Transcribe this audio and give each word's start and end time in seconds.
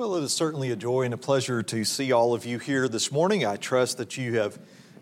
Well, 0.00 0.16
it 0.16 0.24
is 0.24 0.32
certainly 0.32 0.70
a 0.70 0.76
joy 0.76 1.02
and 1.02 1.12
a 1.12 1.18
pleasure 1.18 1.62
to 1.62 1.84
see 1.84 2.10
all 2.10 2.32
of 2.32 2.46
you 2.46 2.58
here 2.58 2.88
this 2.88 3.12
morning. 3.12 3.44
I 3.44 3.56
trust 3.56 3.98
that 3.98 4.16
you 4.16 4.38
have 4.38 4.58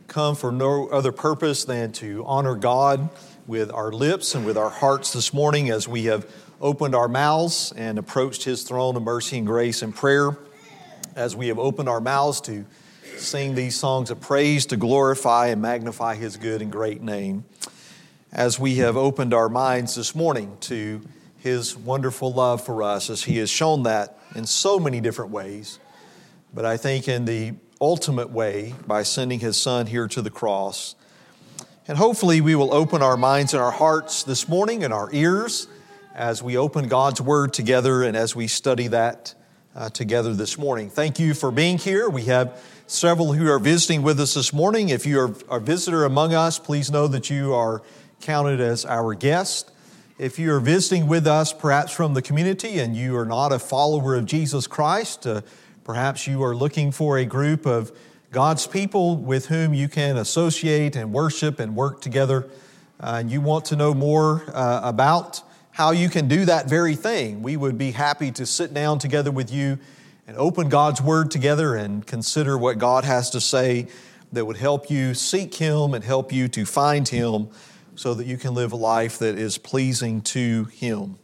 come 0.08 0.34
for 0.34 0.50
no 0.50 0.88
other 0.88 1.12
purpose 1.12 1.64
than 1.64 1.92
to 1.92 2.24
honor 2.26 2.56
God 2.56 3.08
with 3.46 3.70
our 3.70 3.92
lips 3.92 4.34
and 4.34 4.44
with 4.44 4.58
our 4.58 4.70
hearts 4.70 5.12
this 5.12 5.32
morning 5.32 5.70
as 5.70 5.86
we 5.86 6.06
have 6.06 6.26
opened 6.60 6.96
our 6.96 7.06
mouths 7.06 7.72
and 7.76 7.96
approached 7.96 8.42
His 8.42 8.64
throne 8.64 8.96
of 8.96 9.04
mercy 9.04 9.38
and 9.38 9.46
grace 9.46 9.82
and 9.82 9.94
prayer. 9.94 10.36
As 11.14 11.36
we 11.36 11.46
have 11.46 11.60
opened 11.60 11.88
our 11.88 12.00
mouths 12.00 12.40
to 12.40 12.64
sing 13.18 13.54
these 13.54 13.76
songs 13.76 14.10
of 14.10 14.20
praise 14.20 14.66
to 14.66 14.76
glorify 14.76 15.46
and 15.46 15.62
magnify 15.62 16.16
His 16.16 16.36
good 16.36 16.60
and 16.60 16.72
great 16.72 17.02
name. 17.02 17.44
As 18.32 18.58
we 18.58 18.74
have 18.78 18.96
opened 18.96 19.32
our 19.32 19.48
minds 19.48 19.94
this 19.94 20.16
morning 20.16 20.56
to 20.62 21.02
His 21.48 21.74
wonderful 21.74 22.32
love 22.32 22.62
for 22.62 22.82
us, 22.82 23.08
as 23.08 23.24
He 23.24 23.38
has 23.38 23.48
shown 23.48 23.84
that 23.84 24.18
in 24.34 24.44
so 24.44 24.78
many 24.78 25.00
different 25.00 25.30
ways, 25.30 25.78
but 26.52 26.66
I 26.66 26.76
think 26.76 27.08
in 27.08 27.24
the 27.24 27.54
ultimate 27.80 28.28
way 28.30 28.74
by 28.86 29.02
sending 29.02 29.40
his 29.40 29.56
son 29.56 29.86
here 29.86 30.08
to 30.08 30.20
the 30.20 30.30
cross. 30.30 30.94
And 31.86 31.96
hopefully, 31.96 32.42
we 32.42 32.54
will 32.54 32.74
open 32.74 33.02
our 33.02 33.16
minds 33.16 33.54
and 33.54 33.62
our 33.62 33.70
hearts 33.70 34.24
this 34.24 34.46
morning 34.46 34.84
and 34.84 34.92
our 34.92 35.08
ears 35.10 35.68
as 36.14 36.42
we 36.42 36.58
open 36.58 36.86
God's 36.86 37.20
Word 37.20 37.54
together 37.54 38.02
and 38.02 38.14
as 38.14 38.36
we 38.36 38.46
study 38.46 38.88
that 38.88 39.34
uh, 39.74 39.88
together 39.88 40.34
this 40.34 40.58
morning. 40.58 40.90
Thank 40.90 41.18
you 41.18 41.32
for 41.32 41.50
being 41.50 41.78
here. 41.78 42.10
We 42.10 42.24
have 42.24 42.62
several 42.86 43.32
who 43.32 43.50
are 43.50 43.58
visiting 43.58 44.02
with 44.02 44.20
us 44.20 44.34
this 44.34 44.52
morning. 44.52 44.90
If 44.90 45.06
you 45.06 45.18
are 45.18 45.34
a 45.48 45.60
visitor 45.60 46.04
among 46.04 46.34
us, 46.34 46.58
please 46.58 46.90
know 46.90 47.06
that 47.06 47.30
you 47.30 47.54
are 47.54 47.82
counted 48.20 48.60
as 48.60 48.84
our 48.84 49.14
guest. 49.14 49.70
If 50.18 50.36
you 50.36 50.52
are 50.52 50.58
visiting 50.58 51.06
with 51.06 51.28
us, 51.28 51.52
perhaps 51.52 51.92
from 51.92 52.14
the 52.14 52.22
community, 52.22 52.80
and 52.80 52.96
you 52.96 53.16
are 53.16 53.24
not 53.24 53.52
a 53.52 53.58
follower 53.60 54.16
of 54.16 54.26
Jesus 54.26 54.66
Christ, 54.66 55.28
uh, 55.28 55.42
perhaps 55.84 56.26
you 56.26 56.42
are 56.42 56.56
looking 56.56 56.90
for 56.90 57.18
a 57.18 57.24
group 57.24 57.66
of 57.66 57.96
God's 58.32 58.66
people 58.66 59.16
with 59.16 59.46
whom 59.46 59.72
you 59.72 59.88
can 59.88 60.16
associate 60.16 60.96
and 60.96 61.12
worship 61.12 61.60
and 61.60 61.76
work 61.76 62.00
together, 62.00 62.48
uh, 62.98 63.18
and 63.20 63.30
you 63.30 63.40
want 63.40 63.66
to 63.66 63.76
know 63.76 63.94
more 63.94 64.42
uh, 64.52 64.80
about 64.82 65.40
how 65.70 65.92
you 65.92 66.08
can 66.08 66.26
do 66.26 66.44
that 66.46 66.68
very 66.68 66.96
thing, 66.96 67.40
we 67.40 67.56
would 67.56 67.78
be 67.78 67.92
happy 67.92 68.32
to 68.32 68.44
sit 68.44 68.74
down 68.74 68.98
together 68.98 69.30
with 69.30 69.52
you 69.52 69.78
and 70.26 70.36
open 70.36 70.68
God's 70.68 71.00
Word 71.00 71.30
together 71.30 71.76
and 71.76 72.04
consider 72.04 72.58
what 72.58 72.78
God 72.78 73.04
has 73.04 73.30
to 73.30 73.40
say 73.40 73.86
that 74.32 74.44
would 74.44 74.56
help 74.56 74.90
you 74.90 75.14
seek 75.14 75.54
Him 75.54 75.94
and 75.94 76.02
help 76.02 76.32
you 76.32 76.48
to 76.48 76.66
find 76.66 77.06
Him 77.06 77.50
so 77.98 78.14
that 78.14 78.28
you 78.28 78.36
can 78.36 78.54
live 78.54 78.70
a 78.70 78.76
life 78.76 79.18
that 79.18 79.36
is 79.36 79.58
pleasing 79.58 80.20
to 80.20 80.66
Him. 80.66 81.18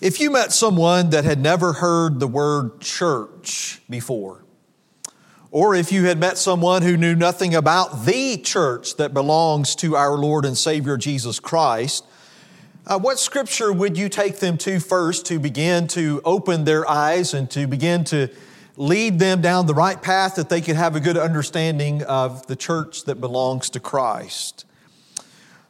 If 0.00 0.20
you 0.20 0.30
met 0.30 0.52
someone 0.52 1.10
that 1.10 1.24
had 1.24 1.40
never 1.40 1.72
heard 1.72 2.20
the 2.20 2.28
word 2.28 2.80
church 2.80 3.82
before, 3.90 4.44
or 5.50 5.74
if 5.74 5.90
you 5.90 6.04
had 6.04 6.20
met 6.20 6.38
someone 6.38 6.82
who 6.82 6.96
knew 6.96 7.16
nothing 7.16 7.56
about 7.56 8.04
the 8.04 8.36
church 8.36 8.98
that 8.98 9.12
belongs 9.12 9.74
to 9.76 9.96
our 9.96 10.16
Lord 10.16 10.44
and 10.44 10.56
Savior 10.56 10.96
Jesus 10.96 11.40
Christ, 11.40 12.04
uh, 12.86 12.96
what 12.96 13.18
scripture 13.18 13.72
would 13.72 13.98
you 13.98 14.08
take 14.08 14.36
them 14.36 14.56
to 14.58 14.78
first 14.78 15.26
to 15.26 15.40
begin 15.40 15.88
to 15.88 16.20
open 16.24 16.62
their 16.62 16.88
eyes 16.88 17.34
and 17.34 17.50
to 17.50 17.66
begin 17.66 18.04
to 18.04 18.28
lead 18.76 19.18
them 19.18 19.40
down 19.40 19.66
the 19.66 19.74
right 19.74 20.00
path 20.00 20.36
that 20.36 20.50
they 20.50 20.60
could 20.60 20.76
have 20.76 20.94
a 20.94 21.00
good 21.00 21.16
understanding 21.16 22.04
of 22.04 22.46
the 22.46 22.54
church 22.54 23.06
that 23.06 23.20
belongs 23.20 23.70
to 23.70 23.80
Christ? 23.80 24.65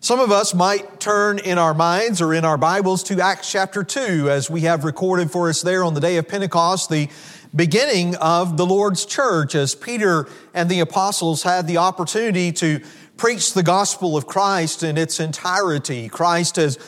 Some 0.07 0.21
of 0.21 0.31
us 0.31 0.55
might 0.55 1.01
turn 1.01 1.41
in 1.41 1.59
our 1.59 1.75
minds 1.75 2.23
or 2.23 2.33
in 2.33 2.45
our 2.45 2.57
Bibles 2.57 3.03
to 3.03 3.21
Acts 3.21 3.51
chapter 3.51 3.83
2 3.83 4.31
as 4.31 4.49
we 4.49 4.61
have 4.61 4.85
recorded 4.85 5.33
for 5.33 5.49
us 5.49 5.62
there 5.62 5.83
on 5.83 5.95
the 5.95 6.01
day 6.01 6.17
of 6.17 6.29
Pentecost, 6.29 6.89
the 6.91 7.09
beginning 7.57 8.15
of 8.15 8.57
the 8.57 8.65
Lord's 8.65 9.05
church 9.05 9.57
as 9.57 9.75
Peter 9.75 10.28
and 10.55 10.71
the 10.71 10.78
apostles 10.78 11.43
had 11.43 11.66
the 11.66 11.78
opportunity 11.78 12.53
to 12.53 12.81
preach 13.16 13.53
the 13.53 13.65
gospel 13.65 14.16
of 14.16 14.28
Christ 14.28 14.84
in 14.84 14.97
its 14.97 15.19
entirety. 15.19 16.09
Christ 16.09 16.55
has 16.55 16.78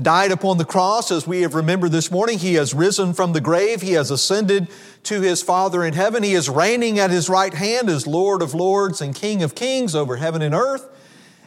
died 0.00 0.30
upon 0.30 0.56
the 0.56 0.64
cross 0.64 1.10
as 1.10 1.26
we 1.26 1.42
have 1.42 1.56
remembered 1.56 1.90
this 1.90 2.12
morning. 2.12 2.38
He 2.38 2.54
has 2.54 2.74
risen 2.74 3.12
from 3.12 3.32
the 3.32 3.40
grave. 3.40 3.82
He 3.82 3.94
has 3.94 4.12
ascended 4.12 4.68
to 5.02 5.20
his 5.20 5.42
Father 5.42 5.82
in 5.82 5.94
heaven. 5.94 6.22
He 6.22 6.34
is 6.34 6.48
reigning 6.48 7.00
at 7.00 7.10
his 7.10 7.28
right 7.28 7.54
hand 7.54 7.90
as 7.90 8.06
Lord 8.06 8.40
of 8.40 8.54
lords 8.54 9.00
and 9.00 9.16
King 9.16 9.42
of 9.42 9.56
kings 9.56 9.96
over 9.96 10.18
heaven 10.18 10.42
and 10.42 10.54
earth. 10.54 10.88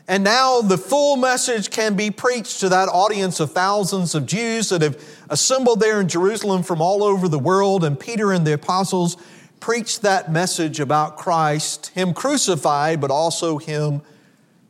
And 0.07 0.23
now 0.23 0.61
the 0.61 0.77
full 0.77 1.17
message 1.17 1.71
can 1.71 1.95
be 1.95 2.11
preached 2.11 2.59
to 2.59 2.69
that 2.69 2.89
audience 2.89 3.39
of 3.39 3.51
thousands 3.51 4.13
of 4.13 4.27
Jews 4.27 4.69
that 4.69 4.83
have 4.83 5.03
assembled 5.29 5.79
there 5.79 5.99
in 5.99 6.07
Jerusalem 6.07 6.61
from 6.61 6.79
all 6.79 7.03
over 7.03 7.27
the 7.27 7.39
world. 7.39 7.83
And 7.83 7.99
Peter 7.99 8.31
and 8.31 8.45
the 8.45 8.53
apostles 8.53 9.17
preached 9.59 10.03
that 10.03 10.31
message 10.31 10.79
about 10.79 11.17
Christ, 11.17 11.87
Him 11.87 12.13
crucified, 12.13 13.01
but 13.01 13.09
also 13.09 13.57
Him 13.57 14.03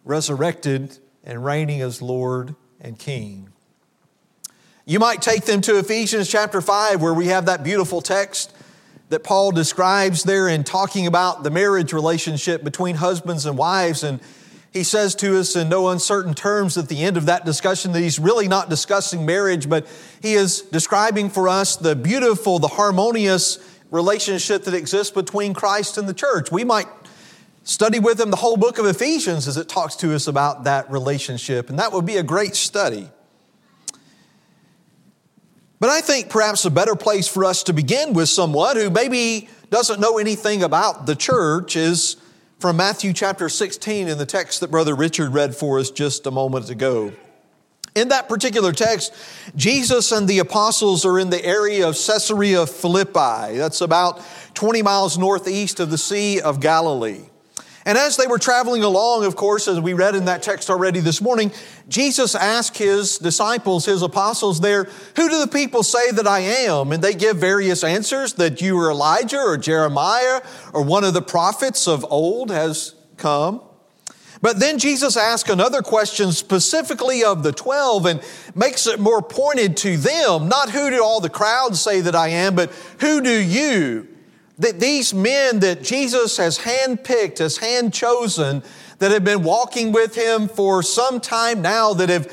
resurrected 0.06 1.00
and 1.26 1.44
reigning 1.44 1.82
as 1.82 2.02
Lord 2.02 2.56
and 2.80 2.98
King. 2.98 3.50
You 4.86 5.00
might 5.00 5.22
take 5.22 5.46
them 5.46 5.62
to 5.62 5.80
Ephesians 5.80 6.30
chapter 6.30 6.62
5, 6.62 7.02
where 7.02 7.14
we 7.14 7.28
have 7.28 7.48
that 7.48 7.64
beautiful 7.64 8.02
text 8.02 8.56
that 9.10 9.24
Paul 9.24 9.52
describes 9.52 10.24
there 10.24 10.48
in 10.48 10.64
talking 10.64 11.08
about 11.08 11.44
the 11.44 11.50
marriage 11.50 11.92
relationship 11.92 12.64
between 12.64 12.96
husbands 12.96 13.46
and 13.46 13.58
wives. 13.58 14.04
And 14.04 14.20
he 14.76 14.84
says 14.84 15.16
to 15.16 15.40
us 15.40 15.56
in 15.56 15.70
no 15.70 15.88
uncertain 15.88 16.34
terms 16.34 16.78
at 16.78 16.90
the 16.90 17.02
end 17.02 17.16
of 17.16 17.28
that 17.28 17.46
discussion 17.46 17.94
that 17.94 18.02
he's 18.02 18.20
really 18.20 18.50
not 18.50 18.70
discussing 18.70 19.26
marriage, 19.26 19.70
but 19.70 19.88
he 20.22 20.34
is 20.34 20.64
describing 20.64 21.30
for 21.30 21.48
us 21.48 21.78
the 21.78 21.96
beautiful, 21.96 22.60
the 22.60 22.68
harmonious 22.68 23.58
relationship 23.90 24.66
that 24.66 24.74
exists 24.74 25.14
between 25.14 25.54
Christ 25.54 25.98
and 25.98 26.10
the 26.10 26.14
church. 26.14 26.52
We 26.52 26.66
might 26.66 26.88
study 27.64 28.00
with 28.00 28.20
him 28.20 28.32
the 28.32 28.36
whole 28.36 28.58
book 28.58 28.78
of 28.78 28.86
Ephesians 28.86 29.48
as 29.48 29.56
it 29.56 29.70
talks 29.70 29.96
to 29.96 30.14
us 30.14 30.28
about 30.28 30.66
that 30.66 30.92
relationship, 30.92 31.70
and 31.70 31.80
that 31.80 31.94
would 31.94 32.06
be 32.06 32.18
a 32.18 32.24
great 32.24 32.54
study. 32.54 33.10
But 35.80 35.90
I 35.90 36.02
think 36.02 36.30
perhaps 36.30 36.66
a 36.66 36.70
better 36.70 36.98
place 36.98 37.30
for 37.30 37.46
us 37.46 37.64
to 37.64 37.72
begin 37.72 38.12
with 38.12 38.28
someone 38.28 38.76
who 38.76 38.90
maybe 38.90 39.48
doesn't 39.70 40.02
know 40.02 40.18
anything 40.18 40.64
about 40.64 41.06
the 41.06 41.16
church 41.16 41.78
is 41.78 42.18
from 42.60 42.78
Matthew 42.78 43.14
chapter 43.14 43.50
16 43.50 44.08
in 44.08 44.18
the 44.18 44.26
text 44.26 44.62
that 44.62 44.72
Brother 44.72 44.96
Richard 44.96 45.34
read 45.34 45.56
for 45.56 45.80
us 45.80 45.92
just 45.92 46.26
a 46.26 46.32
moment 46.32 46.70
ago. 46.70 47.12
In 47.96 48.10
that 48.10 48.28
particular 48.28 48.74
text, 48.74 49.14
Jesus 49.56 50.12
and 50.12 50.28
the 50.28 50.40
apostles 50.40 51.06
are 51.06 51.18
in 51.18 51.30
the 51.30 51.44
area 51.44 51.88
of 51.88 51.96
Caesarea 51.96 52.66
Philippi. 52.66 53.58
That's 53.58 53.82
about 53.82 54.22
20 54.54 54.82
miles 54.82 55.18
northeast 55.18 55.80
of 55.80 55.92
the 55.92 55.98
Sea 55.98 56.42
of 56.42 56.60
Galilee. 56.60 57.22
And 57.88 58.00
as 58.00 58.18
they 58.18 58.26
were 58.26 58.40
traveling 58.40 58.84
along, 58.84 59.26
of 59.26 59.36
course, 59.36 59.68
as 59.68 59.80
we 59.80 59.94
read 59.94 60.16
in 60.16 60.26
that 60.26 60.42
text 60.42 60.72
already 60.72 61.00
this 61.02 61.22
morning, 61.22 61.52
Jesus 61.88 62.34
asked 62.34 62.80
his 62.80 63.20
disciples, 63.20 63.86
his 63.86 64.02
apostles 64.02 64.60
there, 64.60 64.86
Who 65.16 65.30
do 65.30 65.40
the 65.40 65.48
people 65.48 65.84
say 65.84 66.10
that 66.12 66.26
I 66.26 66.40
am? 66.40 66.92
And 66.92 67.04
they 67.04 67.14
give 67.14 67.38
various 67.38 67.84
answers 67.84 68.34
that 68.34 68.60
you 68.60 68.76
are 68.80 68.90
Elijah 68.90 69.40
or 69.40 69.56
Jeremiah 69.56 70.42
or 70.74 70.84
one 70.84 71.04
of 71.04 71.14
the 71.14 71.22
prophets 71.22 71.88
of 71.88 72.04
old 72.10 72.50
has 72.50 72.96
come. 73.18 73.62
But 74.42 74.60
then 74.60 74.80
Jesus 74.80 75.16
asks 75.16 75.50
another 75.50 75.82
question 75.82 76.32
specifically 76.32 77.24
of 77.24 77.44
the 77.44 77.52
12 77.52 78.06
and 78.08 78.22
makes 78.56 78.88
it 78.88 79.00
more 79.00 79.22
pointed 79.22 79.78
to 79.78 79.96
them. 79.96 80.50
Not 80.50 80.72
who 80.72 80.90
do 80.90 81.04
all 81.04 81.20
the 81.20 81.30
crowds 81.30 81.82
say 81.82 82.02
that 82.02 82.16
I 82.16 82.30
am, 82.30 82.56
but 82.56 82.72
who 83.00 83.22
do 83.22 83.32
you? 83.32 84.08
That 84.60 84.80
these 84.80 85.14
men 85.14 85.60
that 85.60 85.84
Jesus 85.84 86.38
has 86.38 86.60
handpicked, 86.60 87.40
has 87.40 87.58
hand 87.58 87.94
chosen, 87.94 88.64
that 89.00 89.12
have 89.12 89.24
been 89.24 89.44
walking 89.44 89.92
with 89.92 90.16
him 90.16 90.48
for 90.48 90.82
some 90.82 91.20
time 91.20 91.62
now, 91.62 91.94
that 91.94 92.10
have 92.10 92.32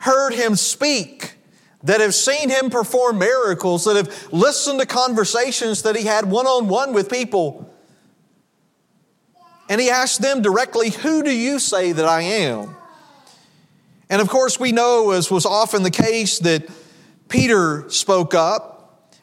heard 0.00 0.34
him 0.34 0.54
speak, 0.54 1.34
that 1.82 2.00
have 2.00 2.14
seen 2.14 2.48
him 2.48 2.70
perform 2.70 3.18
miracles, 3.18 3.84
that 3.84 3.96
have 3.96 4.32
listened 4.32 4.80
to 4.80 4.86
conversations 4.86 5.82
that 5.82 5.96
he 5.96 6.04
had 6.04 6.30
one 6.30 6.46
on 6.46 6.68
one 6.68 6.92
with 6.92 7.10
people. 7.10 7.68
And 9.68 9.80
he 9.80 9.90
asked 9.90 10.20
them 10.20 10.42
directly, 10.42 10.90
Who 10.90 11.22
do 11.22 11.30
you 11.30 11.58
say 11.58 11.92
that 11.92 12.04
I 12.04 12.22
am? 12.22 12.76
And 14.10 14.20
of 14.20 14.28
course, 14.28 14.60
we 14.60 14.72
know, 14.72 15.10
as 15.10 15.30
was 15.30 15.46
often 15.46 15.82
the 15.82 15.90
case, 15.90 16.38
that 16.40 16.68
Peter 17.28 17.88
spoke 17.88 18.34
up. 18.34 18.73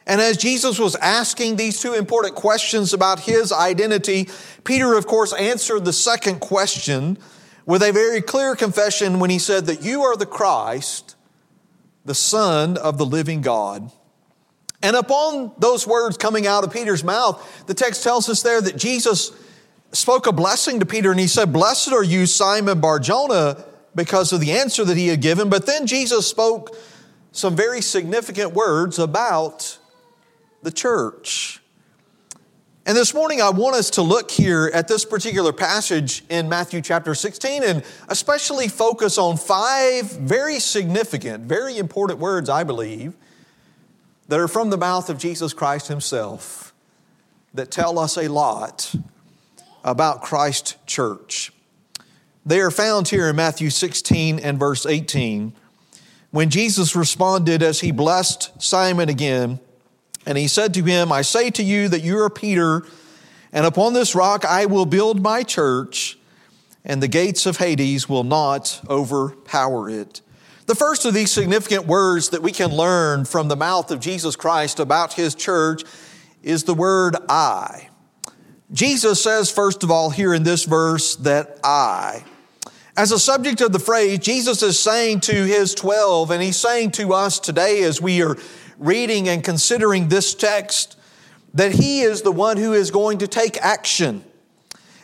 And 0.06 0.20
as 0.20 0.36
Jesus 0.36 0.78
was 0.78 0.96
asking 0.96 1.56
these 1.56 1.80
two 1.80 1.94
important 1.94 2.34
questions 2.34 2.92
about 2.92 3.20
his 3.20 3.52
identity, 3.52 4.28
Peter, 4.64 4.94
of 4.94 5.06
course, 5.06 5.32
answered 5.32 5.84
the 5.84 5.92
second 5.92 6.40
question 6.40 7.18
with 7.66 7.82
a 7.82 7.92
very 7.92 8.20
clear 8.20 8.56
confession 8.56 9.20
when 9.20 9.30
he 9.30 9.38
said 9.38 9.66
that 9.66 9.82
you 9.82 10.02
are 10.02 10.16
the 10.16 10.26
Christ, 10.26 11.14
the 12.04 12.14
Son 12.14 12.76
of 12.76 12.98
the 12.98 13.06
living 13.06 13.40
God. 13.40 13.90
And 14.82 14.96
upon 14.96 15.52
those 15.58 15.86
words 15.86 16.16
coming 16.16 16.46
out 16.46 16.64
of 16.64 16.72
Peter's 16.72 17.04
mouth, 17.04 17.64
the 17.66 17.74
text 17.74 18.02
tells 18.02 18.28
us 18.28 18.42
there 18.42 18.60
that 18.60 18.76
Jesus 18.76 19.30
spoke 19.92 20.26
a 20.26 20.32
blessing 20.32 20.80
to 20.80 20.86
Peter 20.86 21.12
and 21.12 21.20
he 21.20 21.28
said, 21.28 21.52
Blessed 21.52 21.92
are 21.92 22.02
you, 22.02 22.26
Simon 22.26 22.80
Barjona, 22.80 23.64
because 23.94 24.32
of 24.32 24.40
the 24.40 24.52
answer 24.52 24.84
that 24.84 24.96
he 24.96 25.08
had 25.08 25.20
given. 25.20 25.48
But 25.48 25.66
then 25.66 25.86
Jesus 25.86 26.26
spoke 26.26 26.76
some 27.30 27.54
very 27.54 27.80
significant 27.80 28.52
words 28.54 28.98
about 28.98 29.78
the 30.62 30.70
church. 30.72 31.60
And 32.84 32.96
this 32.96 33.14
morning, 33.14 33.40
I 33.40 33.50
want 33.50 33.76
us 33.76 33.90
to 33.90 34.02
look 34.02 34.30
here 34.30 34.70
at 34.74 34.88
this 34.88 35.04
particular 35.04 35.52
passage 35.52 36.24
in 36.28 36.48
Matthew 36.48 36.80
chapter 36.80 37.14
16 37.14 37.62
and 37.62 37.84
especially 38.08 38.66
focus 38.66 39.18
on 39.18 39.36
five 39.36 40.10
very 40.10 40.58
significant, 40.58 41.44
very 41.44 41.78
important 41.78 42.18
words, 42.18 42.48
I 42.48 42.64
believe, 42.64 43.14
that 44.26 44.40
are 44.40 44.48
from 44.48 44.70
the 44.70 44.76
mouth 44.76 45.10
of 45.10 45.18
Jesus 45.18 45.52
Christ 45.52 45.86
Himself 45.86 46.74
that 47.54 47.70
tell 47.70 47.98
us 47.98 48.16
a 48.16 48.28
lot 48.28 48.94
about 49.84 50.22
Christ 50.22 50.76
Church. 50.86 51.52
They 52.44 52.60
are 52.60 52.70
found 52.70 53.08
here 53.08 53.28
in 53.28 53.36
Matthew 53.36 53.70
16 53.70 54.40
and 54.40 54.58
verse 54.58 54.86
18. 54.86 55.52
When 56.32 56.50
Jesus 56.50 56.96
responded 56.96 57.62
as 57.62 57.80
he 57.80 57.92
blessed 57.92 58.60
Simon 58.60 59.08
again, 59.08 59.60
and 60.26 60.38
he 60.38 60.48
said 60.48 60.74
to 60.74 60.84
him, 60.84 61.12
I 61.12 61.22
say 61.22 61.50
to 61.50 61.62
you 61.62 61.88
that 61.88 62.02
you 62.02 62.18
are 62.18 62.30
Peter, 62.30 62.84
and 63.52 63.66
upon 63.66 63.92
this 63.92 64.14
rock 64.14 64.44
I 64.44 64.66
will 64.66 64.86
build 64.86 65.22
my 65.22 65.42
church, 65.42 66.18
and 66.84 67.02
the 67.02 67.08
gates 67.08 67.46
of 67.46 67.58
Hades 67.58 68.08
will 68.08 68.24
not 68.24 68.80
overpower 68.88 69.88
it. 69.88 70.20
The 70.66 70.74
first 70.74 71.04
of 71.04 71.12
these 71.12 71.30
significant 71.30 71.86
words 71.86 72.30
that 72.30 72.42
we 72.42 72.52
can 72.52 72.70
learn 72.70 73.24
from 73.24 73.48
the 73.48 73.56
mouth 73.56 73.90
of 73.90 74.00
Jesus 74.00 74.36
Christ 74.36 74.78
about 74.78 75.12
his 75.14 75.34
church 75.34 75.82
is 76.42 76.64
the 76.64 76.74
word 76.74 77.16
I. 77.28 77.88
Jesus 78.72 79.22
says, 79.22 79.50
first 79.50 79.82
of 79.82 79.90
all, 79.90 80.10
here 80.10 80.32
in 80.32 80.44
this 80.44 80.64
verse, 80.64 81.16
that 81.16 81.58
I. 81.62 82.24
As 82.96 83.10
a 83.10 83.18
subject 83.18 83.60
of 83.60 83.72
the 83.72 83.78
phrase, 83.78 84.18
Jesus 84.18 84.62
is 84.62 84.78
saying 84.78 85.20
to 85.20 85.34
his 85.34 85.74
12, 85.74 86.30
and 86.30 86.42
he's 86.42 86.56
saying 86.56 86.92
to 86.92 87.12
us 87.12 87.38
today 87.38 87.82
as 87.82 88.00
we 88.00 88.22
are 88.22 88.36
reading 88.78 89.28
and 89.28 89.42
considering 89.42 90.08
this 90.08 90.34
text 90.34 90.98
that 91.54 91.72
He 91.72 92.00
is 92.00 92.22
the 92.22 92.32
one 92.32 92.56
who 92.56 92.72
is 92.72 92.90
going 92.90 93.18
to 93.18 93.26
take 93.26 93.56
action. 93.58 94.24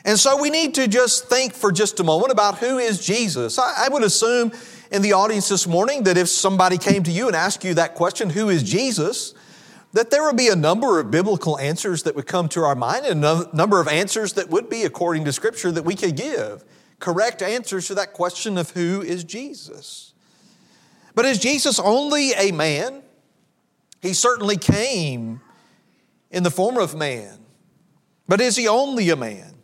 And 0.05 0.19
so 0.19 0.41
we 0.41 0.51
need 0.51 0.75
to 0.77 0.89
just 0.89 1.29
think 1.29 1.53
for 1.53 1.71
just 1.71 2.01
a 2.01 2.05
moment 2.05 2.33
about 2.33 2.59
who 2.59 2.79
is 2.79 3.05
Jesus. 3.05 3.59
I, 3.59 3.87
I 3.87 3.89
would 3.89 4.03
assume 4.03 4.53
in 4.91 5.03
the 5.03 5.13
audience 5.13 5.49
this 5.49 5.67
morning 5.67 6.05
that 6.05 6.17
if 6.17 6.29
somebody 6.29 6.79
came 6.79 7.03
to 7.03 7.11
you 7.11 7.27
and 7.27 7.37
asked 7.37 7.65
you 7.65 7.75
that 7.75 7.95
question, 7.95 8.31
who 8.31 8.49
is 8.49 8.63
Jesus? 8.63 9.35
That 9.93 10.11
there 10.11 10.25
would 10.25 10.37
be 10.37 10.49
a 10.49 10.57
number 10.57 11.01
of 11.01 11.11
biblical 11.11 11.59
answers 11.59 12.05
that 12.05 12.15
would 12.15 12.27
come 12.27 12.49
to 12.51 12.61
our 12.61 12.75
mind 12.75 13.07
and 13.07 13.25
a 13.25 13.49
number 13.55 13.81
of 13.81 13.89
answers 13.89 14.35
that 14.35 14.49
would 14.51 14.71
be 14.71 14.85
according 14.85 15.25
to 15.25 15.33
Scripture 15.33 15.73
that 15.73 15.85
we 15.85 15.95
could 15.95 16.17
give. 16.17 16.65
Correct 17.01 17.43
answers 17.43 17.87
to 17.89 17.95
that 17.95 18.13
question 18.13 18.59
of 18.59 18.71
who 18.71 19.03
is 19.03 19.25
Jesus. 19.25 20.13
But 21.15 21.25
is 21.25 21.39
Jesus 21.39 21.79
only 21.79 22.33
a 22.33 22.53
man? 22.53 23.03
He 24.01 24.13
certainly 24.13 24.57
came 24.57 25.41
in 26.31 26.43
the 26.43 26.51
form 26.51 26.77
of 26.77 26.95
man. 26.95 27.39
But 28.27 28.41
is 28.41 28.57
he 28.57 28.69
only 28.69 29.11
a 29.11 29.17
man? 29.17 29.55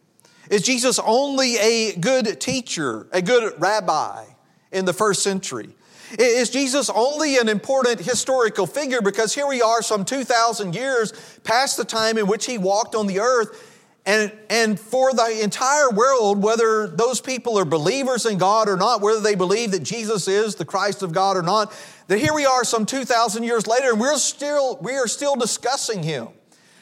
Is 0.51 0.63
Jesus 0.63 0.99
only 0.99 1.57
a 1.59 1.97
good 1.97 2.41
teacher, 2.41 3.07
a 3.13 3.23
good 3.23 3.55
rabbi 3.59 4.25
in 4.73 4.85
the 4.85 4.93
first 4.93 5.23
century? 5.23 5.71
Is 6.19 6.51
Jesus 6.51 6.91
only 6.91 7.39
an 7.39 7.49
important 7.49 8.01
historical 8.01 8.67
figure 8.67 9.01
because 9.01 9.35
here 9.35 9.47
we 9.47 9.63
are 9.63 9.83
some 9.83 10.05
2,000 10.05 10.75
years 10.75 11.13
past 11.45 11.77
the 11.77 11.85
time 11.85 12.19
in 12.19 12.27
which 12.27 12.47
he 12.47 12.59
walked 12.59 12.95
on 12.95 13.07
the 13.07 13.21
earth 13.21 13.71
and, 14.07 14.31
and 14.51 14.79
for 14.79 15.13
the 15.15 15.41
entire 15.43 15.91
world, 15.91 16.43
whether 16.43 16.87
those 16.87 17.23
people 17.23 17.59
are 17.59 17.65
believers 17.65 18.27
in 18.27 18.37
God 18.37 18.69
or 18.69 18.77
not, 18.77 19.01
whether 19.01 19.21
they 19.21 19.35
believe 19.35 19.71
that 19.71 19.83
Jesus 19.83 20.29
is 20.29 20.57
the 20.57 20.65
Christ 20.65 21.03
of 21.03 21.13
God 21.13 21.39
or 21.39 21.43
not, 21.43 21.73
that 22.09 22.19
here 22.19 22.35
we 22.35 22.45
are 22.47 22.65
some 22.65 22.87
2,000 22.87 23.45
years 23.45 23.67
later 23.67 23.91
and 23.91 24.01
we're 24.01 24.17
still, 24.17 24.79
we 24.83 24.93
are 24.93 25.09
still 25.09 25.37
discussing 25.37 26.03
him. 26.03 26.29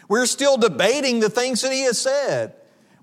We're 0.08 0.26
still 0.26 0.56
debating 0.56 1.20
the 1.20 1.30
things 1.30 1.62
that 1.62 1.72
he 1.72 1.82
has 1.82 1.98
said. 1.98 2.54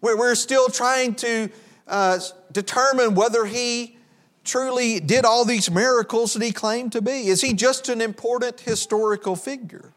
We're, 0.01 0.35
still 0.35 0.69
trying 0.69 1.15
to 1.15 1.49
uh, 1.87 2.19
determine 2.51 3.15
whether 3.15 3.45
he 3.45 3.97
truly 4.43 4.99
did 4.99 5.25
all 5.25 5.43
these 5.43 5.69
miracles 5.69 6.33
that 6.33 6.43
he 6.43 6.51
claimed 6.51 6.93
to 6.93 7.01
be. 7.01 7.27
Is 7.27 7.41
he 7.41 7.53
just 7.53 7.89
an 7.89 7.99
important 7.99 8.61
historical 8.61 9.35
figure? 9.35 9.91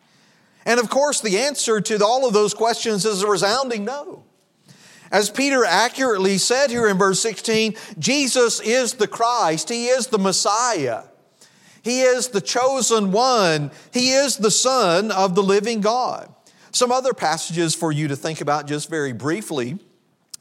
And 0.64 0.80
of 0.80 0.90
course, 0.90 1.20
the 1.20 1.38
answer 1.38 1.80
to 1.80 2.04
all 2.04 2.26
of 2.26 2.32
those 2.32 2.54
questions 2.54 3.04
is 3.04 3.22
a 3.22 3.28
resounding 3.28 3.84
no. 3.84 4.24
As 5.10 5.28
Peter 5.28 5.64
accurately 5.64 6.38
said 6.38 6.70
here 6.70 6.88
in 6.88 6.96
verse 6.96 7.20
16, 7.20 7.74
Jesus 7.98 8.60
is 8.60 8.94
the 8.94 9.06
Christ, 9.06 9.68
He 9.68 9.88
is 9.88 10.06
the 10.06 10.18
Messiah. 10.18 11.04
He 11.82 12.02
is 12.02 12.28
the 12.28 12.40
chosen 12.40 13.12
one. 13.12 13.70
He 13.92 14.12
is 14.12 14.36
the 14.36 14.50
Son 14.50 15.10
of 15.10 15.34
the 15.34 15.42
living 15.42 15.80
God. 15.80 16.32
Some 16.70 16.90
other 16.90 17.12
passages 17.12 17.74
for 17.74 17.92
you 17.92 18.08
to 18.08 18.16
think 18.16 18.40
about 18.40 18.66
just 18.66 18.88
very 18.88 19.12
briefly 19.12 19.78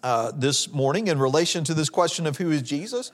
uh, 0.03 0.31
this 0.35 0.71
morning 0.71 1.07
in 1.07 1.19
relation 1.19 1.63
to 1.65 1.73
this 1.73 1.89
question 1.89 2.25
of 2.25 2.37
who 2.37 2.51
is 2.51 2.61
Jesus 2.61 3.11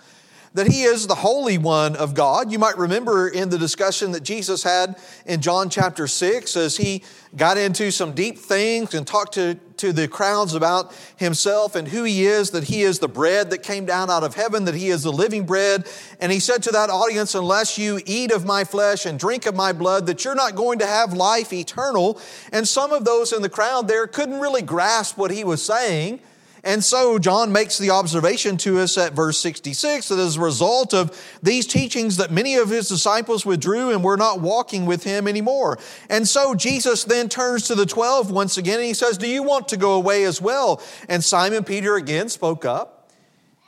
that 0.58 0.66
he 0.66 0.82
is 0.82 1.06
the 1.06 1.14
Holy 1.14 1.60
One 1.60 1.96
of 1.96 2.16
God. 2.16 2.52
You 2.52 2.58
might 2.58 2.80
remember 2.80 3.28
in 3.28 3.50
the 3.50 3.60
discussion 3.60 4.12
that 4.14 4.24
Jesus 4.24 4.64
had 4.64 4.98
in 5.28 5.40
John 5.40 5.70
chapter 5.70 6.08
6 6.08 6.58
as 6.58 6.78
he 6.78 7.04
got 7.36 7.60
into 7.60 7.92
some 7.92 8.14
deep 8.14 8.40
things 8.40 8.96
and 8.96 9.06
talked 9.06 9.36
to, 9.36 9.60
to 9.78 9.94
the 9.94 10.08
crowds 10.08 10.56
about 10.56 10.96
himself 11.16 11.76
and 11.76 11.88
who 11.88 12.06
he 12.06 12.26
is, 12.26 12.50
that 12.52 12.64
he 12.64 12.82
is 12.82 12.98
the 12.98 13.08
bread 13.08 13.52
that 13.52 13.62
came 13.62 13.86
down 13.86 14.10
out 14.10 14.24
of 14.24 14.34
heaven, 14.34 14.66
that 14.66 14.74
he 14.74 14.88
is 14.88 15.04
the 15.04 15.12
living 15.12 15.46
bread. 15.46 15.88
And 16.20 16.32
he 16.32 16.40
said 16.40 16.64
to 16.64 16.72
that 16.72 16.90
audience, 16.90 17.36
Unless 17.36 17.78
you 17.78 18.02
eat 18.08 18.32
of 18.32 18.44
my 18.44 18.64
flesh 18.64 19.06
and 19.06 19.20
drink 19.20 19.46
of 19.46 19.56
my 19.56 19.74
blood, 19.74 20.08
that 20.08 20.26
you're 20.26 20.34
not 20.34 20.56
going 20.56 20.80
to 20.80 20.88
have 20.88 21.14
life 21.14 21.54
eternal. 21.54 22.20
And 22.52 22.68
some 22.68 22.92
of 22.92 23.06
those 23.06 23.32
in 23.32 23.44
the 23.44 23.50
crowd 23.50 23.88
there 23.88 24.08
couldn't 24.08 24.40
really 24.40 24.64
grasp 24.64 25.20
what 25.20 25.30
he 25.30 25.44
was 25.44 25.64
saying. 25.64 26.20
And 26.68 26.84
so 26.84 27.18
John 27.18 27.54
makes 27.54 27.78
the 27.78 27.92
observation 27.92 28.58
to 28.58 28.80
us 28.80 28.98
at 28.98 29.14
verse 29.14 29.40
66 29.40 30.10
that 30.10 30.20
as 30.20 30.36
a 30.36 30.42
result 30.42 30.94
of 30.94 31.18
these 31.42 31.66
teachings 31.66 32.18
that 32.18 32.30
many 32.30 32.56
of 32.56 32.70
his 32.70 32.90
disciples 32.90 33.46
withdrew 33.46 33.92
and 33.92 34.04
were 34.04 34.18
not 34.18 34.42
walking 34.42 34.86
with 34.86 35.06
him 35.06 35.30
anymore. 35.30 35.80
And 36.10 36.28
so 36.28 36.56
Jesus 36.56 37.06
then 37.06 37.30
turns 37.30 37.68
to 37.68 37.76
the 37.76 37.86
12 37.86 38.32
once 38.32 38.58
again 38.58 38.80
and 38.80 38.86
he 38.86 38.94
says, 38.94 39.18
"Do 39.18 39.30
you 39.30 39.44
want 39.44 39.70
to 39.70 39.78
go 39.78 39.94
away 39.94 40.26
as 40.26 40.42
well?" 40.42 40.82
And 41.08 41.24
Simon 41.24 41.64
Peter 41.64 41.96
again 41.96 42.28
spoke 42.28 42.66
up. 42.66 43.12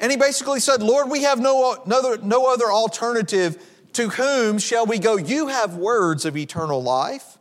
And 0.02 0.12
he 0.12 0.18
basically 0.18 0.60
said, 0.60 0.84
"Lord, 0.84 1.10
we 1.10 1.24
have 1.24 1.40
no, 1.40 1.82
no, 1.86 2.18
no 2.22 2.52
other 2.52 2.70
alternative. 2.70 3.66
To 3.94 4.10
whom 4.10 4.60
shall 4.60 4.86
we 4.86 5.00
go? 5.00 5.16
You 5.16 5.48
have 5.48 5.76
words 5.76 6.26
of 6.26 6.36
eternal 6.36 6.84
life." 6.84 7.39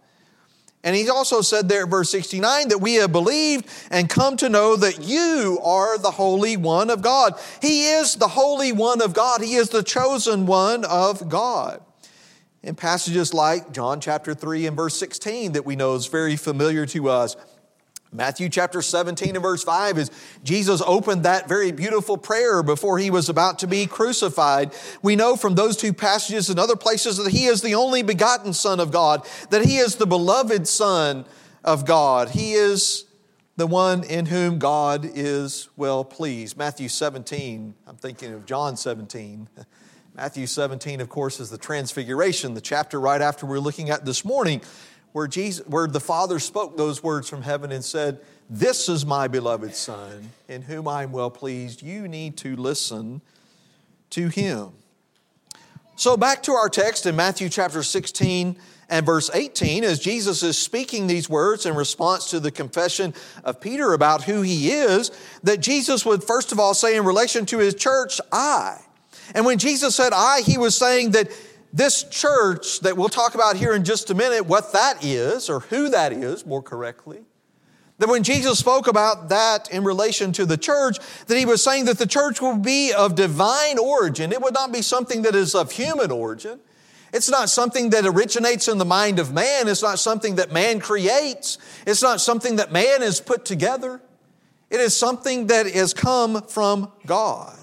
And 0.85 0.95
he 0.95 1.09
also 1.11 1.41
said 1.41 1.69
there, 1.69 1.87
verse 1.87 2.11
69, 2.11 2.69
that 2.69 2.79
we 2.79 2.95
have 2.95 3.11
believed 3.11 3.69
and 3.91 4.09
come 4.09 4.37
to 4.37 4.49
know 4.49 4.77
that 4.77 5.03
you 5.03 5.59
are 5.65 5.99
the 5.99 6.13
Holy 6.13 6.57
One 6.57 6.89
of 6.89 7.03
God. 7.03 7.35
He 7.61 7.89
is 7.89 8.15
the 8.15 8.29
Holy 8.29 8.73
One 8.73 9.03
of 9.03 9.13
God, 9.13 9.41
He 9.43 9.57
is 9.57 9.71
the 9.71 9.83
chosen 9.83 10.47
one 10.47 10.85
of 10.85 11.29
God. 11.29 11.83
In 12.63 12.75
passages 12.75 13.33
like 13.33 13.73
John 13.73 14.01
chapter 14.01 14.35
3 14.35 14.67
and 14.67 14.77
verse 14.77 14.97
16, 14.99 15.53
that 15.53 15.65
we 15.65 15.77
know 15.77 15.95
is 15.95 16.07
very 16.07 16.37
familiar 16.37 16.87
to 16.87 17.09
us, 17.09 17.37
Matthew 18.13 18.49
chapter 18.49 18.81
17 18.81 19.37
and 19.37 19.43
verse 19.43 19.63
5 19.63 19.99
is 19.99 20.11
Jesus 20.43 20.81
opened 20.87 21.25
that 21.25 21.49
very 21.49 21.73
beautiful 21.73 22.17
prayer 22.17 22.63
before 22.63 22.99
he 22.99 23.11
was 23.11 23.29
about 23.29 23.59
to 23.59 23.67
be 23.67 23.87
crucified. 23.87 24.73
We 25.03 25.15
know 25.15 25.37
from 25.37 25.55
those 25.55 25.77
two 25.77 25.93
passages 25.93 26.49
and 26.49 26.59
other 26.59 26.77
places 26.77 27.19
that 27.19 27.31
he 27.31 27.45
is 27.45 27.61
the 27.61 27.75
only 27.75 28.03
begotten 28.03 28.55
Son 28.55 28.81
of 28.81 28.91
God, 28.91 29.27
that 29.51 29.65
he 29.65 29.77
is 29.77 29.97
the 29.97 30.07
beloved 30.07 30.67
Son 30.67 31.27
of 31.65 31.85
God. 31.85 32.31
He 32.31 32.55
is 32.55 33.05
the 33.57 33.67
one 33.67 34.05
in 34.05 34.27
whom 34.27 34.59
God 34.59 35.05
is 35.15 35.69
well 35.77 36.05
pleased. 36.05 36.57
Matthew 36.57 36.89
17, 36.89 37.75
I'm 37.87 37.97
thinking 37.97 38.33
of 38.33 38.47
John 38.47 38.77
17. 38.77 39.49
Matthew 40.15 40.47
17, 40.47 41.01
of 41.01 41.09
course, 41.09 41.39
is 41.39 41.51
the 41.51 41.59
Transfiguration, 41.59 42.55
the 42.55 42.61
chapter 42.61 42.99
right 42.99 43.21
after 43.21 43.47
we're 43.47 43.61
looking 43.61 43.91
at 43.91 44.05
this 44.05 44.25
morning 44.25 44.63
where, 45.13 45.27
Jesus, 45.27 45.67
where 45.67 45.87
the 45.87 46.01
Father 46.01 46.39
spoke 46.39 46.77
those 46.77 47.03
words 47.03 47.29
from 47.29 47.43
heaven 47.43 47.73
and 47.73 47.85
said, 47.85 48.21
This 48.49 48.89
is 48.89 49.07
my 49.07 49.29
beloved 49.29 49.75
Son, 49.75 50.31
in 50.49 50.63
whom 50.63 50.87
I 50.87 51.03
am 51.03 51.13
well 51.13 51.31
pleased. 51.31 51.83
You 51.83 52.09
need 52.09 52.37
to 52.39 52.57
listen 52.57 53.21
to 54.11 54.29
him. 54.29 54.73
So, 55.97 56.17
back 56.17 56.43
to 56.45 56.53
our 56.53 56.69
text 56.69 57.07
in 57.07 57.17
Matthew 57.17 57.49
chapter 57.49 57.83
16 57.83 58.57
and 58.89 59.05
verse 59.05 59.31
18, 59.35 59.85
as 59.85 59.99
Jesus 59.99 60.43
is 60.43 60.57
speaking 60.57 61.07
these 61.07 61.29
words 61.29 61.67
in 61.67 61.75
response 61.75 62.31
to 62.31 62.41
the 62.41 62.51
confession 62.51 63.13
of 63.45 63.61
Peter 63.61 63.93
about 63.93 64.23
who 64.23 64.43
he 64.43 64.71
is, 64.71 65.11
that 65.43 65.61
Jesus 65.61 66.07
would 66.07 66.23
first 66.25 66.53
of 66.53 66.61
all 66.61 66.73
say 66.73 66.97
in 66.97 67.05
relation 67.05 67.45
to 67.47 67.59
his 67.59 67.75
church, 67.75 68.21
I. 68.33 68.79
And 69.35 69.45
when 69.45 69.59
Jesus 69.59 69.95
said 69.95 70.13
I, 70.15 70.41
he 70.41 70.57
was 70.57 70.77
saying 70.77 71.11
that 71.11 71.31
this 71.73 72.05
church 72.05 72.81
that 72.81 72.97
we'll 72.97 73.09
talk 73.09 73.35
about 73.35 73.57
here 73.57 73.75
in 73.75 73.85
just 73.85 74.11
a 74.11 74.15
minute, 74.15 74.47
what 74.47 74.73
that 74.73 75.05
is, 75.05 75.51
or 75.51 75.61
who 75.61 75.89
that 75.91 76.13
is 76.13 76.47
more 76.47 76.63
correctly, 76.63 77.25
that 77.99 78.09
when 78.09 78.23
Jesus 78.23 78.59
spoke 78.59 78.87
about 78.87 79.29
that 79.29 79.71
in 79.71 79.85
relation 79.85 80.33
to 80.33 80.47
the 80.47 80.57
church, 80.57 80.99
that 81.27 81.37
he 81.37 81.45
was 81.45 81.63
saying 81.63 81.87
that 81.87 81.99
the 81.99 82.07
church 82.07 82.41
will 82.41 82.57
be 82.57 82.93
of 82.93 83.15
divine 83.15 83.79
origin. 83.79 84.33
It 84.33 84.41
would 84.41 84.55
not 84.55 84.73
be 84.73 84.83
something 84.83 85.23
that 85.23 85.35
is 85.35 85.55
of 85.55 85.73
human 85.73 86.11
origin. 86.11 86.61
It's 87.13 87.29
not 87.29 87.49
something 87.49 87.91
that 87.91 88.07
originates 88.07 88.69
in 88.69 88.79
the 88.79 88.85
mind 88.85 89.19
of 89.19 89.33
man. 89.33 89.67
It's 89.67 89.83
not 89.83 89.99
something 89.99 90.37
that 90.37 90.53
man 90.53 90.79
creates. 90.79 91.59
It's 91.87 92.03
not 92.03 92.21
something 92.21 92.57
that 92.57 92.71
man 92.71 93.01
has 93.01 93.21
put 93.21 93.45
together. 93.45 94.01
It 94.71 94.81
is 94.81 94.95
something 94.95 95.49
that 95.49 95.67
has 95.67 95.95
come 95.95 96.43
from 96.43 96.93
God. 97.07 97.58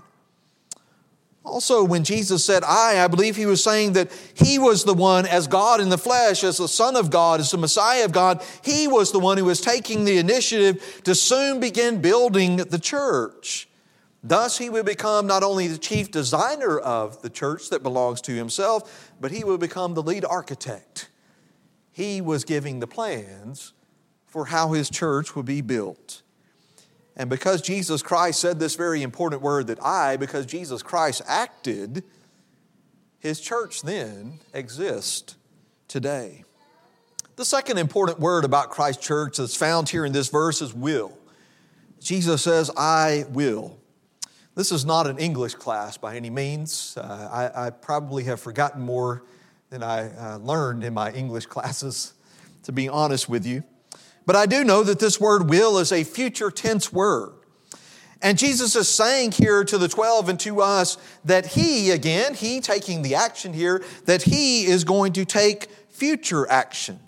Also, 1.45 1.83
when 1.83 2.03
Jesus 2.03 2.43
said 2.43 2.63
I, 2.63 3.03
I 3.03 3.07
believe 3.07 3.35
he 3.35 3.45
was 3.45 3.63
saying 3.63 3.93
that 3.93 4.11
he 4.33 4.57
was 4.57 4.83
the 4.83 4.95
one, 4.95 5.27
as 5.27 5.47
God 5.47 5.79
in 5.79 5.89
the 5.89 5.97
flesh, 5.97 6.43
as 6.43 6.57
the 6.57 6.67
Son 6.67 6.95
of 6.95 7.11
God, 7.11 7.39
as 7.39 7.51
the 7.51 7.57
Messiah 7.57 8.03
of 8.03 8.11
God, 8.11 8.43
he 8.63 8.87
was 8.87 9.11
the 9.11 9.19
one 9.19 9.37
who 9.37 9.45
was 9.45 9.61
taking 9.61 10.05
the 10.05 10.17
initiative 10.17 11.01
to 11.03 11.13
soon 11.13 11.59
begin 11.59 12.01
building 12.01 12.57
the 12.57 12.79
church. 12.79 13.69
Thus, 14.23 14.57
he 14.57 14.71
would 14.71 14.87
become 14.87 15.27
not 15.27 15.43
only 15.43 15.67
the 15.67 15.77
chief 15.77 16.09
designer 16.09 16.79
of 16.79 17.21
the 17.21 17.29
church 17.29 17.69
that 17.69 17.83
belongs 17.83 18.21
to 18.21 18.33
himself, 18.33 19.13
but 19.21 19.29
he 19.29 19.43
would 19.43 19.59
become 19.59 19.93
the 19.93 20.01
lead 20.01 20.25
architect. 20.25 21.09
He 21.91 22.21
was 22.21 22.43
giving 22.43 22.79
the 22.79 22.87
plans 22.87 23.73
for 24.25 24.47
how 24.47 24.73
his 24.73 24.89
church 24.89 25.35
would 25.35 25.45
be 25.45 25.61
built. 25.61 26.23
And 27.17 27.29
because 27.29 27.61
Jesus 27.61 28.01
Christ 28.01 28.41
said 28.41 28.59
this 28.59 28.75
very 28.75 29.01
important 29.01 29.41
word 29.41 29.67
that 29.67 29.83
I, 29.83 30.17
because 30.17 30.45
Jesus 30.45 30.83
Christ 30.83 31.21
acted, 31.27 32.03
his 33.19 33.39
church 33.39 33.81
then 33.81 34.39
exists 34.53 35.35
today. 35.87 36.43
The 37.37 37.45
second 37.45 37.77
important 37.77 38.19
word 38.19 38.45
about 38.45 38.69
Christ's 38.69 39.05
church 39.05 39.37
that's 39.37 39.55
found 39.55 39.89
here 39.89 40.05
in 40.05 40.11
this 40.11 40.29
verse 40.29 40.61
is 40.61 40.73
will. 40.73 41.17
Jesus 41.99 42.43
says, 42.43 42.69
I 42.77 43.25
will. 43.29 43.77
This 44.55 44.71
is 44.71 44.85
not 44.85 45.07
an 45.07 45.17
English 45.17 45.55
class 45.55 45.97
by 45.97 46.15
any 46.15 46.29
means. 46.29 46.97
Uh, 46.97 47.49
I, 47.55 47.67
I, 47.67 47.69
probably 47.71 48.23
have 48.23 48.39
forgotten 48.39 48.81
more 48.81 49.23
than 49.69 49.83
I 49.83 50.15
uh, 50.15 50.37
learned 50.37 50.85
in 50.85 50.93
my 50.93 51.11
English 51.11 51.45
classes, 51.47 52.13
to 52.63 52.71
be 52.71 52.87
honest 52.87 53.27
with 53.27 53.45
you. 53.45 53.63
But 54.25 54.35
I 54.35 54.45
do 54.45 54.63
know 54.63 54.83
that 54.83 54.99
this 54.99 55.19
word 55.19 55.49
will 55.49 55.77
is 55.77 55.91
a 55.91 56.03
future 56.03 56.51
tense 56.51 56.91
word. 56.91 57.33
And 58.21 58.37
Jesus 58.37 58.75
is 58.75 58.89
saying 58.89 59.33
here 59.33 59.63
to 59.63 59.77
the 59.77 59.87
12 59.87 60.29
and 60.29 60.39
to 60.39 60.61
us 60.61 60.97
that 61.25 61.45
He, 61.45 61.91
again, 61.91 62.33
He 62.33 62.59
taking 62.59 63.01
the 63.01 63.15
action 63.15 63.53
here, 63.53 63.83
that 64.05 64.23
He 64.23 64.65
is 64.65 64.83
going 64.83 65.13
to 65.13 65.25
take 65.25 65.69
future 65.89 66.49
action. 66.49 66.99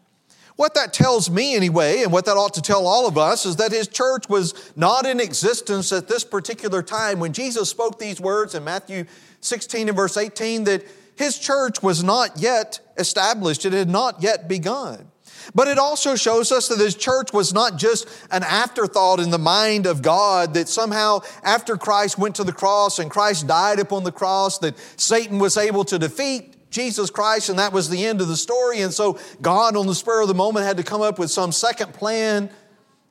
What 0.57 0.73
that 0.73 0.91
tells 0.91 1.29
me, 1.29 1.55
anyway, 1.55 2.03
and 2.03 2.11
what 2.11 2.25
that 2.25 2.35
ought 2.35 2.55
to 2.55 2.61
tell 2.61 2.87
all 2.87 3.07
of 3.07 3.17
us, 3.17 3.45
is 3.45 3.55
that 3.55 3.71
His 3.71 3.87
church 3.87 4.27
was 4.27 4.73
not 4.75 5.05
in 5.05 5.19
existence 5.19 5.91
at 5.91 6.07
this 6.07 6.23
particular 6.23 6.83
time. 6.83 7.19
When 7.19 7.33
Jesus 7.33 7.69
spoke 7.69 7.99
these 7.99 8.19
words 8.19 8.53
in 8.53 8.63
Matthew 8.63 9.05
16 9.41 9.87
and 9.87 9.95
verse 9.95 10.17
18, 10.17 10.65
that 10.65 10.83
His 11.15 11.39
church 11.39 11.81
was 11.81 12.03
not 12.03 12.37
yet 12.37 12.79
established, 12.97 13.65
it 13.65 13.73
had 13.73 13.89
not 13.89 14.21
yet 14.21 14.47
begun. 14.47 15.07
But 15.55 15.67
it 15.67 15.77
also 15.77 16.15
shows 16.15 16.51
us 16.51 16.67
that 16.67 16.77
this 16.77 16.95
church 16.95 17.33
was 17.33 17.53
not 17.53 17.77
just 17.77 18.07
an 18.31 18.43
afterthought 18.43 19.19
in 19.19 19.29
the 19.29 19.37
mind 19.37 19.85
of 19.85 20.01
God, 20.01 20.53
that 20.53 20.67
somehow 20.67 21.21
after 21.43 21.77
Christ 21.77 22.17
went 22.17 22.35
to 22.35 22.43
the 22.43 22.53
cross 22.53 22.99
and 22.99 23.09
Christ 23.09 23.47
died 23.47 23.79
upon 23.79 24.03
the 24.03 24.11
cross, 24.11 24.59
that 24.59 24.75
Satan 24.99 25.39
was 25.39 25.57
able 25.57 25.83
to 25.85 25.99
defeat 25.99 26.69
Jesus 26.69 27.09
Christ 27.09 27.49
and 27.49 27.59
that 27.59 27.73
was 27.73 27.89
the 27.89 28.05
end 28.05 28.21
of 28.21 28.27
the 28.27 28.37
story. 28.37 28.81
And 28.81 28.93
so 28.93 29.19
God, 29.41 29.75
on 29.75 29.87
the 29.87 29.95
spur 29.95 30.21
of 30.21 30.27
the 30.27 30.33
moment, 30.33 30.65
had 30.65 30.77
to 30.77 30.83
come 30.83 31.01
up 31.01 31.17
with 31.17 31.31
some 31.31 31.51
second 31.51 31.93
plan. 31.93 32.49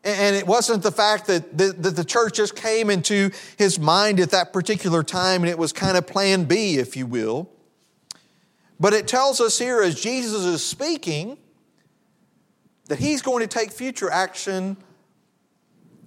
And 0.04 0.36
it 0.36 0.46
wasn't 0.46 0.84
the 0.84 0.92
fact 0.92 1.26
that 1.26 1.58
the, 1.58 1.72
that 1.72 1.96
the 1.96 2.04
church 2.04 2.34
just 2.34 2.54
came 2.54 2.90
into 2.90 3.30
his 3.58 3.78
mind 3.80 4.20
at 4.20 4.30
that 4.30 4.52
particular 4.52 5.02
time 5.02 5.42
and 5.42 5.50
it 5.50 5.58
was 5.58 5.72
kind 5.72 5.96
of 5.96 6.06
plan 6.06 6.44
B, 6.44 6.76
if 6.76 6.96
you 6.96 7.06
will. 7.06 7.50
But 8.78 8.92
it 8.92 9.08
tells 9.08 9.40
us 9.40 9.58
here 9.58 9.80
as 9.80 10.00
Jesus 10.00 10.44
is 10.44 10.64
speaking, 10.64 11.38
that 12.88 12.98
he's 12.98 13.22
going 13.22 13.40
to 13.40 13.46
take 13.46 13.72
future 13.72 14.10
action 14.10 14.76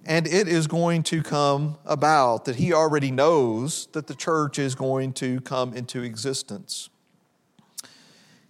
and 0.06 0.26
it 0.26 0.48
is 0.48 0.66
going 0.66 1.04
to 1.04 1.22
come 1.22 1.78
about, 1.86 2.46
that 2.46 2.56
he 2.56 2.74
already 2.74 3.12
knows 3.12 3.88
that 3.92 4.08
the 4.08 4.16
church 4.16 4.58
is 4.58 4.74
going 4.74 5.14
to 5.14 5.40
come 5.42 5.74
into 5.74 6.02
existence. 6.02 6.90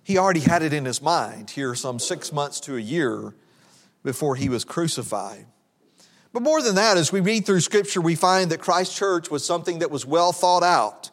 He 0.03 0.17
already 0.17 0.39
had 0.39 0.61
it 0.61 0.73
in 0.73 0.85
his 0.85 1.01
mind 1.01 1.51
here 1.51 1.75
some 1.75 1.99
six 1.99 2.31
months 2.31 2.59
to 2.61 2.77
a 2.77 2.79
year 2.79 3.33
before 4.03 4.35
he 4.35 4.47
was 4.47 4.63
crucified. 4.63 5.45
But 6.31 6.43
more 6.43 6.61
than 6.61 6.75
that, 6.75 6.97
as 6.97 7.11
we 7.11 7.19
read 7.19 7.45
through 7.45 7.61
Scripture, 7.61 8.01
we 8.01 8.15
find 8.15 8.51
that 8.51 8.61
Christ's 8.61 8.95
church 8.97 9.29
was 9.29 9.45
something 9.45 9.79
that 9.79 9.91
was 9.91 10.05
well 10.05 10.31
thought 10.31 10.63
out. 10.63 11.09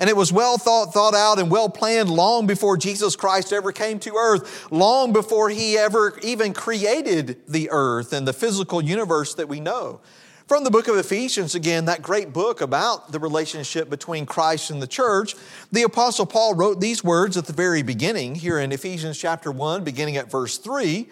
And 0.00 0.08
it 0.08 0.16
was 0.16 0.32
well 0.32 0.56
thought, 0.56 0.94
thought 0.94 1.14
out 1.14 1.38
and 1.38 1.50
well 1.50 1.68
planned 1.68 2.08
long 2.08 2.46
before 2.46 2.78
Jesus 2.78 3.14
Christ 3.16 3.52
ever 3.52 3.70
came 3.70 4.00
to 4.00 4.14
earth, 4.16 4.72
long 4.72 5.12
before 5.12 5.50
he 5.50 5.76
ever 5.76 6.18
even 6.22 6.54
created 6.54 7.36
the 7.46 7.68
earth 7.70 8.14
and 8.14 8.26
the 8.26 8.32
physical 8.32 8.80
universe 8.82 9.34
that 9.34 9.48
we 9.48 9.60
know. 9.60 10.00
From 10.48 10.64
the 10.64 10.70
book 10.70 10.88
of 10.88 10.96
Ephesians, 10.96 11.54
again, 11.54 11.84
that 11.84 12.02
great 12.02 12.32
book 12.32 12.60
about 12.60 13.12
the 13.12 13.20
relationship 13.20 13.88
between 13.88 14.26
Christ 14.26 14.70
and 14.70 14.82
the 14.82 14.86
church, 14.88 15.36
the 15.70 15.84
Apostle 15.84 16.26
Paul 16.26 16.54
wrote 16.54 16.80
these 16.80 17.04
words 17.04 17.36
at 17.36 17.44
the 17.44 17.52
very 17.52 17.82
beginning, 17.82 18.34
here 18.34 18.58
in 18.58 18.72
Ephesians 18.72 19.16
chapter 19.16 19.52
1, 19.52 19.84
beginning 19.84 20.16
at 20.16 20.28
verse 20.28 20.58
3. 20.58 21.08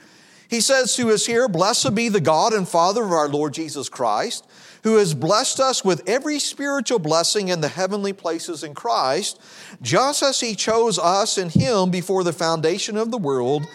He 0.49 0.61
says 0.61 0.97
to 0.97 1.11
us 1.11 1.27
here, 1.27 1.49
Blessed 1.49 1.95
be 1.95 2.09
the 2.09 2.21
God 2.21 2.53
and 2.53 2.67
Father 2.67 3.05
of 3.05 3.13
our 3.13 3.29
Lord 3.29 3.55
Jesus 3.55 3.89
Christ 3.89 4.47
who 4.83 4.97
has 4.97 5.15
blessed 5.15 5.61
us 5.61 5.85
with 5.85 6.09
every 6.09 6.39
spiritual 6.39 6.99
blessing 6.99 7.49
in 7.49 7.61
the 7.61 7.69
heavenly 7.69 8.13
places 8.13 8.63
in 8.63 8.75
Christ, 8.75 9.41
just 9.83 10.23
as 10.23 10.41
he 10.41 10.55
chose 10.55 10.99
us 10.99 11.39
in 11.39 11.51
him 11.51 11.91
before 11.91 12.25
the 12.25 12.33
foundation 12.33 12.97
of 12.97 13.11
the 13.11 13.19
world, 13.19 13.67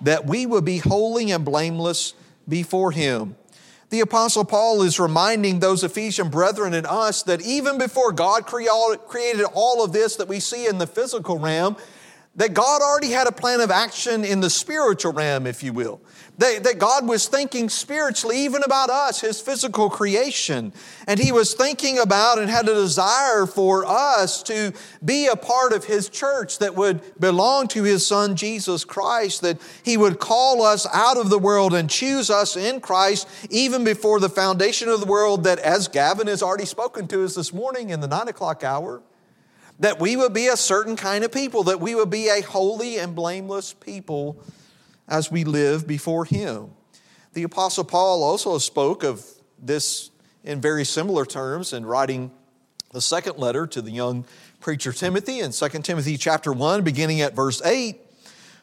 that 0.00 0.26
we 0.26 0.46
would 0.46 0.64
be 0.64 0.78
holy 0.78 1.30
and 1.30 1.44
blameless 1.44 2.14
before 2.48 2.92
him. 2.92 3.36
The 3.90 4.00
Apostle 4.00 4.44
Paul 4.44 4.82
is 4.82 4.98
reminding 4.98 5.60
those 5.60 5.84
Ephesian 5.84 6.30
brethren 6.30 6.72
and 6.72 6.86
us 6.86 7.22
that 7.24 7.42
even 7.42 7.76
before 7.76 8.10
God 8.10 8.46
created 8.46 9.44
all 9.52 9.84
of 9.84 9.92
this 9.92 10.16
that 10.16 10.28
we 10.28 10.40
see 10.40 10.66
in 10.66 10.78
the 10.78 10.86
physical 10.86 11.38
realm, 11.38 11.76
that 12.36 12.54
God 12.54 12.80
already 12.80 13.10
had 13.10 13.26
a 13.26 13.32
plan 13.32 13.60
of 13.60 13.70
action 13.70 14.24
in 14.24 14.40
the 14.40 14.48
spiritual 14.48 15.12
realm, 15.12 15.46
if 15.46 15.62
you 15.62 15.74
will. 15.74 16.00
That, 16.38 16.78
God 16.78 17.06
was 17.06 17.28
thinking 17.28 17.68
spiritually 17.68 18.38
even 18.38 18.62
about 18.64 18.88
us, 18.90 19.20
His 19.20 19.40
physical 19.40 19.90
creation. 19.90 20.72
And 21.06 21.20
He 21.20 21.30
was 21.30 21.52
thinking 21.52 21.98
about 21.98 22.38
and 22.38 22.50
had 22.50 22.68
a 22.68 22.74
desire 22.74 23.46
for 23.46 23.84
us 23.84 24.42
to 24.44 24.72
be 25.04 25.26
a 25.26 25.36
part 25.36 25.72
of 25.72 25.84
His 25.84 26.08
church 26.08 26.58
that 26.58 26.74
would 26.74 27.00
belong 27.20 27.68
to 27.68 27.82
His 27.82 28.06
Son, 28.06 28.34
Jesus 28.34 28.84
Christ, 28.84 29.42
that 29.42 29.60
He 29.84 29.96
would 29.96 30.18
call 30.18 30.62
us 30.62 30.86
out 30.92 31.18
of 31.18 31.28
the 31.28 31.38
world 31.38 31.74
and 31.74 31.88
choose 31.88 32.30
us 32.30 32.56
in 32.56 32.80
Christ 32.80 33.28
even 33.50 33.84
before 33.84 34.18
the 34.18 34.30
foundation 34.30 34.88
of 34.88 35.00
the 35.00 35.06
world, 35.06 35.44
that 35.44 35.58
as 35.58 35.86
Gavin 35.86 36.28
has 36.28 36.42
already 36.42 36.66
spoken 36.66 37.06
to 37.08 37.24
us 37.24 37.34
this 37.34 37.52
morning 37.52 37.90
in 37.90 38.00
the 38.00 38.08
nine 38.08 38.28
o'clock 38.28 38.64
hour, 38.64 39.02
that 39.80 40.00
we 40.00 40.16
would 40.16 40.32
be 40.32 40.46
a 40.46 40.56
certain 40.56 40.96
kind 40.96 41.24
of 41.24 41.30
people, 41.30 41.64
that 41.64 41.80
we 41.80 41.94
would 41.94 42.10
be 42.10 42.28
a 42.28 42.40
holy 42.40 42.98
and 42.98 43.14
blameless 43.14 43.74
people 43.74 44.42
as 45.08 45.30
we 45.30 45.44
live 45.44 45.86
before 45.86 46.24
Him. 46.24 46.70
The 47.32 47.42
Apostle 47.44 47.84
Paul 47.84 48.22
also 48.22 48.58
spoke 48.58 49.02
of 49.02 49.24
this 49.58 50.10
in 50.44 50.60
very 50.60 50.84
similar 50.84 51.24
terms 51.24 51.72
in 51.72 51.86
writing 51.86 52.30
the 52.92 53.00
second 53.00 53.38
letter 53.38 53.66
to 53.68 53.80
the 53.80 53.90
young 53.90 54.24
preacher 54.60 54.92
Timothy 54.92 55.40
in 55.40 55.52
2 55.52 55.68
Timothy 55.82 56.16
chapter 56.16 56.52
1, 56.52 56.82
beginning 56.82 57.20
at 57.20 57.34
verse 57.34 57.62
8. 57.64 57.96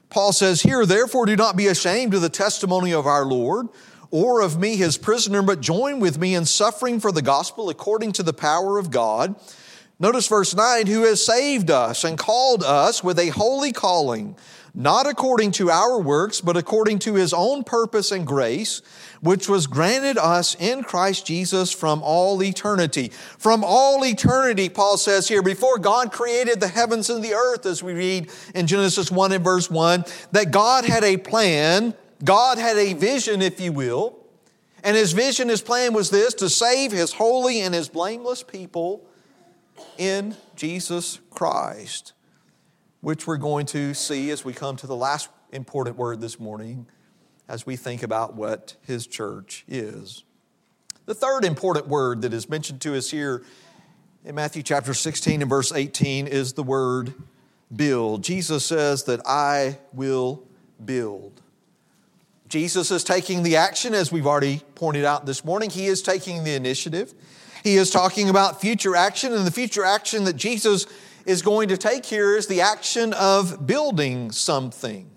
Paul 0.10 0.34
says, 0.34 0.62
Here, 0.62 0.86
therefore, 0.86 1.25
do 1.25 1.36
not 1.36 1.55
be 1.55 1.67
ashamed 1.67 2.13
of 2.13 2.22
the 2.22 2.29
testimony 2.29 2.93
of 2.93 3.08
our 3.08 3.25
Lord 3.25 3.67
or 4.12 4.41
of 4.41 4.60
me, 4.60 4.75
his 4.75 4.98
prisoner, 4.98 5.41
but 5.41 5.62
join 5.62 6.00
with 6.00 6.17
me 6.17 6.34
in 6.34 6.46
suffering 6.46 7.00
for 7.00 7.12
the 7.12 7.22
gospel 7.22 7.69
according 7.69 8.12
to 8.13 8.24
the 8.24 8.34
power 8.34 8.77
of 8.77 8.89
God 8.89 9.36
Notice 10.01 10.27
verse 10.27 10.55
9, 10.55 10.88
who 10.88 11.03
has 11.03 11.25
saved 11.25 11.69
us 11.69 12.05
and 12.05 12.17
called 12.17 12.63
us 12.63 13.03
with 13.03 13.19
a 13.19 13.27
holy 13.27 13.74
calling, 13.74 14.38
not 14.74 15.08
according 15.08 15.52
to 15.52 15.70
our 15.70 16.00
works, 16.00 16.42
but 16.42 16.58
according 16.58 17.00
to 17.00 17.16
his 17.16 17.34
own 17.34 17.64
purpose 17.64 18.12
and 18.12 18.26
grace, 18.26 18.82
which 19.22 19.50
was 19.50 19.68
granted 19.68 20.18
us 20.18 20.56
in 20.56 20.84
Christ 20.84 21.26
Jesus 21.26 21.72
from 21.72 22.02
all 22.04 22.42
eternity. 22.44 23.10
From 23.38 23.64
all 23.64 24.06
eternity, 24.06 24.70
Paul 24.70 24.98
says 24.98 25.28
here, 25.28 25.42
before 25.42 25.78
God 25.78 26.12
created 26.12 26.60
the 26.60 26.68
heavens 26.68 27.10
and 27.10 27.24
the 27.24 27.34
earth, 27.34 27.66
as 27.66 27.84
we 27.84 27.94
read 27.94 28.32
in 28.56 28.68
Genesis 28.68 29.12
1 29.12 29.32
and 29.32 29.44
verse 29.44 29.70
1, 29.70 30.06
that 30.32 30.52
God 30.52 30.86
had 30.86 31.04
a 31.04 31.18
plan, 31.18 31.94
God 32.24 32.58
had 32.58 32.78
a 32.78 32.94
vision, 32.94 33.42
if 33.42 33.60
you 33.60 33.72
will, 33.72 34.16
and 34.84 34.96
his 34.96 35.12
vision, 35.14 35.50
his 35.50 35.62
plan 35.62 35.94
was 35.94 36.10
this 36.10 36.34
to 36.36 36.50
save 36.50 36.92
his 36.92 37.14
holy 37.14 37.62
and 37.62 37.74
his 37.74 37.90
blameless 37.90 38.44
people 38.44 39.06
in 39.98 40.36
Jesus 40.56 41.20
Christ, 41.30 42.14
which 43.01 43.25
we're 43.25 43.38
going 43.38 43.65
to 43.68 43.94
see 43.94 44.29
as 44.32 44.44
we 44.44 44.53
come 44.53 44.75
to 44.77 44.88
the 44.88 44.96
last 44.96 45.29
important 45.51 45.98
word 45.98 46.22
this 46.22 46.39
morning 46.39 46.86
as 47.48 47.65
we 47.65 47.75
think 47.75 48.03
about 48.03 48.36
what 48.36 48.75
His 48.86 49.08
church 49.08 49.63
is. 49.68 50.24
The 51.06 51.15
third 51.15 51.46
important 51.46 51.88
word 51.88 52.22
that 52.22 52.34
is 52.34 52.50
mentioned 52.50 52.82
to 52.82 52.96
us 52.96 53.10
here 53.10 53.44
in 54.24 54.36
Matthew 54.36 54.62
chapter 54.62 54.94
16 54.94 55.41
and 55.41 55.50
verse 55.50 55.72
18 55.72 56.27
is 56.27 56.53
the 56.53 56.63
word 56.63 57.13
build. 57.75 58.24
Jesus 58.24 58.65
says 58.65 59.03
that 59.06 59.22
I 59.25 59.79
will 59.94 60.44
build. 60.84 61.41
Jesus 62.48 62.91
is 62.91 63.03
taking 63.03 63.44
the 63.44 63.56
action, 63.56 63.94
as 63.94 64.12
we've 64.12 64.25
already 64.25 64.62
pointed 64.75 65.06
out 65.06 65.25
this 65.25 65.46
morning. 65.46 65.70
He 65.70 65.86
is 65.86 66.01
taking 66.01 66.44
the 66.44 66.56
initiative. 66.56 67.13
He 67.63 67.75
is 67.75 67.91
talking 67.91 68.27
about 68.29 68.60
future 68.60 68.96
action, 68.96 69.34
and 69.34 69.46
the 69.46 69.51
future 69.51 69.86
action 69.86 70.24
that 70.24 70.36
Jesus 70.36 70.88
is 71.26 71.42
going 71.42 71.70
to 71.70 71.78
take 71.78 72.06
here 72.06 72.36
is 72.36 72.48
the 72.48 72.62
action 72.62 73.14
of 73.14 73.66
building 73.66 74.32
something. 74.32 75.10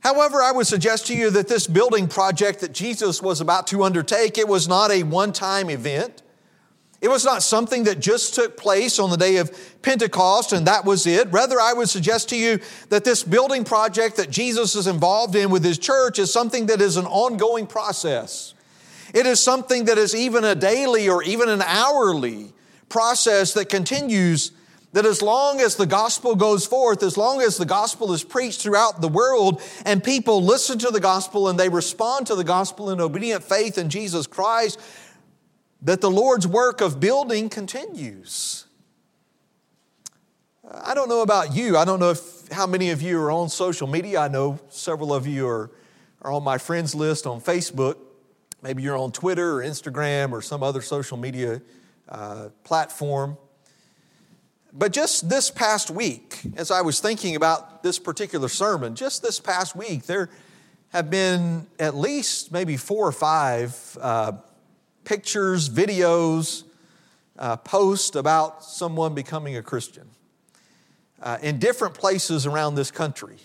However, 0.00 0.42
I 0.42 0.52
would 0.52 0.66
suggest 0.66 1.06
to 1.08 1.16
you 1.16 1.30
that 1.30 1.48
this 1.48 1.66
building 1.66 2.08
project 2.08 2.60
that 2.60 2.72
Jesus 2.72 3.20
was 3.20 3.40
about 3.40 3.66
to 3.68 3.82
undertake, 3.82 4.38
it 4.38 4.48
was 4.48 4.66
not 4.66 4.90
a 4.90 5.02
one-time 5.02 5.68
event. 5.68 6.22
It 7.02 7.08
was 7.08 7.24
not 7.24 7.42
something 7.42 7.84
that 7.84 7.98
just 7.98 8.34
took 8.34 8.56
place 8.56 8.98
on 8.98 9.10
the 9.10 9.16
day 9.16 9.36
of 9.36 9.50
Pentecost 9.80 10.52
and 10.52 10.66
that 10.66 10.84
was 10.84 11.06
it. 11.06 11.30
Rather, 11.30 11.58
I 11.58 11.72
would 11.72 11.88
suggest 11.88 12.28
to 12.30 12.36
you 12.36 12.60
that 12.90 13.04
this 13.04 13.22
building 13.22 13.64
project 13.64 14.16
that 14.16 14.30
Jesus 14.30 14.74
is 14.74 14.86
involved 14.86 15.34
in 15.34 15.50
with 15.50 15.64
his 15.64 15.78
church 15.78 16.18
is 16.18 16.32
something 16.32 16.66
that 16.66 16.80
is 16.80 16.96
an 16.96 17.06
ongoing 17.06 17.66
process. 17.66 18.54
It 19.14 19.26
is 19.26 19.40
something 19.42 19.86
that 19.86 19.96
is 19.96 20.14
even 20.14 20.44
a 20.44 20.54
daily 20.54 21.08
or 21.08 21.22
even 21.22 21.48
an 21.48 21.62
hourly 21.62 22.52
process 22.90 23.54
that 23.54 23.70
continues. 23.70 24.52
That 24.92 25.06
as 25.06 25.22
long 25.22 25.60
as 25.60 25.76
the 25.76 25.86
gospel 25.86 26.34
goes 26.34 26.66
forth, 26.66 27.04
as 27.04 27.16
long 27.16 27.40
as 27.40 27.56
the 27.56 27.64
gospel 27.64 28.12
is 28.12 28.24
preached 28.24 28.60
throughout 28.60 29.00
the 29.00 29.06
world 29.06 29.62
and 29.86 30.02
people 30.02 30.42
listen 30.42 30.80
to 30.80 30.90
the 30.90 30.98
gospel 30.98 31.48
and 31.48 31.58
they 31.58 31.68
respond 31.68 32.26
to 32.26 32.34
the 32.34 32.42
gospel 32.42 32.90
in 32.90 33.00
obedient 33.00 33.44
faith 33.44 33.78
in 33.78 33.88
Jesus 33.88 34.26
Christ, 34.26 34.80
that 35.82 36.00
the 36.00 36.10
Lord's 36.10 36.44
work 36.44 36.80
of 36.80 36.98
building 36.98 37.48
continues. 37.48 38.66
I 40.68 40.94
don't 40.94 41.08
know 41.08 41.22
about 41.22 41.54
you. 41.54 41.76
I 41.76 41.84
don't 41.84 42.00
know 42.00 42.10
if, 42.10 42.48
how 42.50 42.66
many 42.66 42.90
of 42.90 43.00
you 43.00 43.20
are 43.20 43.30
on 43.30 43.48
social 43.48 43.86
media. 43.86 44.20
I 44.20 44.28
know 44.28 44.58
several 44.70 45.14
of 45.14 45.24
you 45.24 45.46
are, 45.46 45.70
are 46.22 46.32
on 46.32 46.42
my 46.42 46.58
friends 46.58 46.96
list 46.96 47.28
on 47.28 47.40
Facebook. 47.40 47.96
Maybe 48.60 48.82
you're 48.82 48.96
on 48.96 49.12
Twitter 49.12 49.60
or 49.60 49.62
Instagram 49.62 50.32
or 50.32 50.42
some 50.42 50.64
other 50.64 50.82
social 50.82 51.16
media 51.16 51.62
uh, 52.10 52.48
platform. 52.64 53.36
But 54.72 54.92
just 54.92 55.28
this 55.28 55.50
past 55.50 55.90
week, 55.90 56.40
as 56.56 56.70
I 56.70 56.82
was 56.82 57.00
thinking 57.00 57.36
about 57.36 57.82
this 57.82 57.98
particular 57.98 58.48
sermon, 58.48 58.94
just 58.94 59.22
this 59.22 59.40
past 59.40 59.74
week, 59.74 60.04
there 60.04 60.30
have 60.90 61.10
been 61.10 61.66
at 61.78 61.96
least 61.96 62.52
maybe 62.52 62.76
four 62.76 63.06
or 63.06 63.12
five 63.12 63.98
uh, 64.00 64.32
pictures, 65.04 65.68
videos, 65.68 66.64
uh, 67.38 67.56
posts 67.56 68.16
about 68.16 68.62
someone 68.64 69.14
becoming 69.14 69.56
a 69.56 69.62
Christian 69.62 70.08
uh, 71.22 71.38
in 71.42 71.58
different 71.58 71.94
places 71.94 72.46
around 72.46 72.74
this 72.74 72.90
country. 72.90 73.38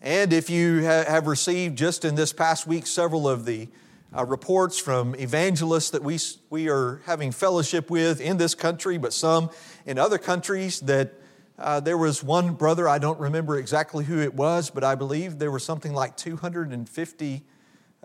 And 0.00 0.32
if 0.32 0.50
you 0.50 0.84
ha- 0.84 1.04
have 1.06 1.26
received 1.26 1.76
just 1.76 2.04
in 2.04 2.14
this 2.14 2.32
past 2.32 2.66
week 2.66 2.86
several 2.86 3.28
of 3.28 3.44
the 3.44 3.68
uh, 4.16 4.24
reports 4.24 4.78
from 4.78 5.14
evangelists 5.16 5.90
that 5.90 6.02
we, 6.02 6.18
we 6.50 6.68
are 6.68 7.00
having 7.06 7.32
fellowship 7.32 7.90
with 7.90 8.20
in 8.20 8.36
this 8.36 8.54
country, 8.54 8.98
but 8.98 9.12
some 9.12 9.50
in 9.86 9.98
other 9.98 10.18
countries, 10.18 10.80
that 10.80 11.14
uh, 11.58 11.80
there 11.80 11.98
was 11.98 12.22
one 12.22 12.54
brother, 12.54 12.88
I 12.88 12.98
don't 12.98 13.20
remember 13.20 13.58
exactly 13.58 14.04
who 14.04 14.18
it 14.18 14.34
was, 14.34 14.70
but 14.70 14.84
I 14.84 14.94
believe 14.94 15.38
there 15.38 15.50
was 15.50 15.64
something 15.64 15.92
like 15.92 16.16
250 16.16 17.42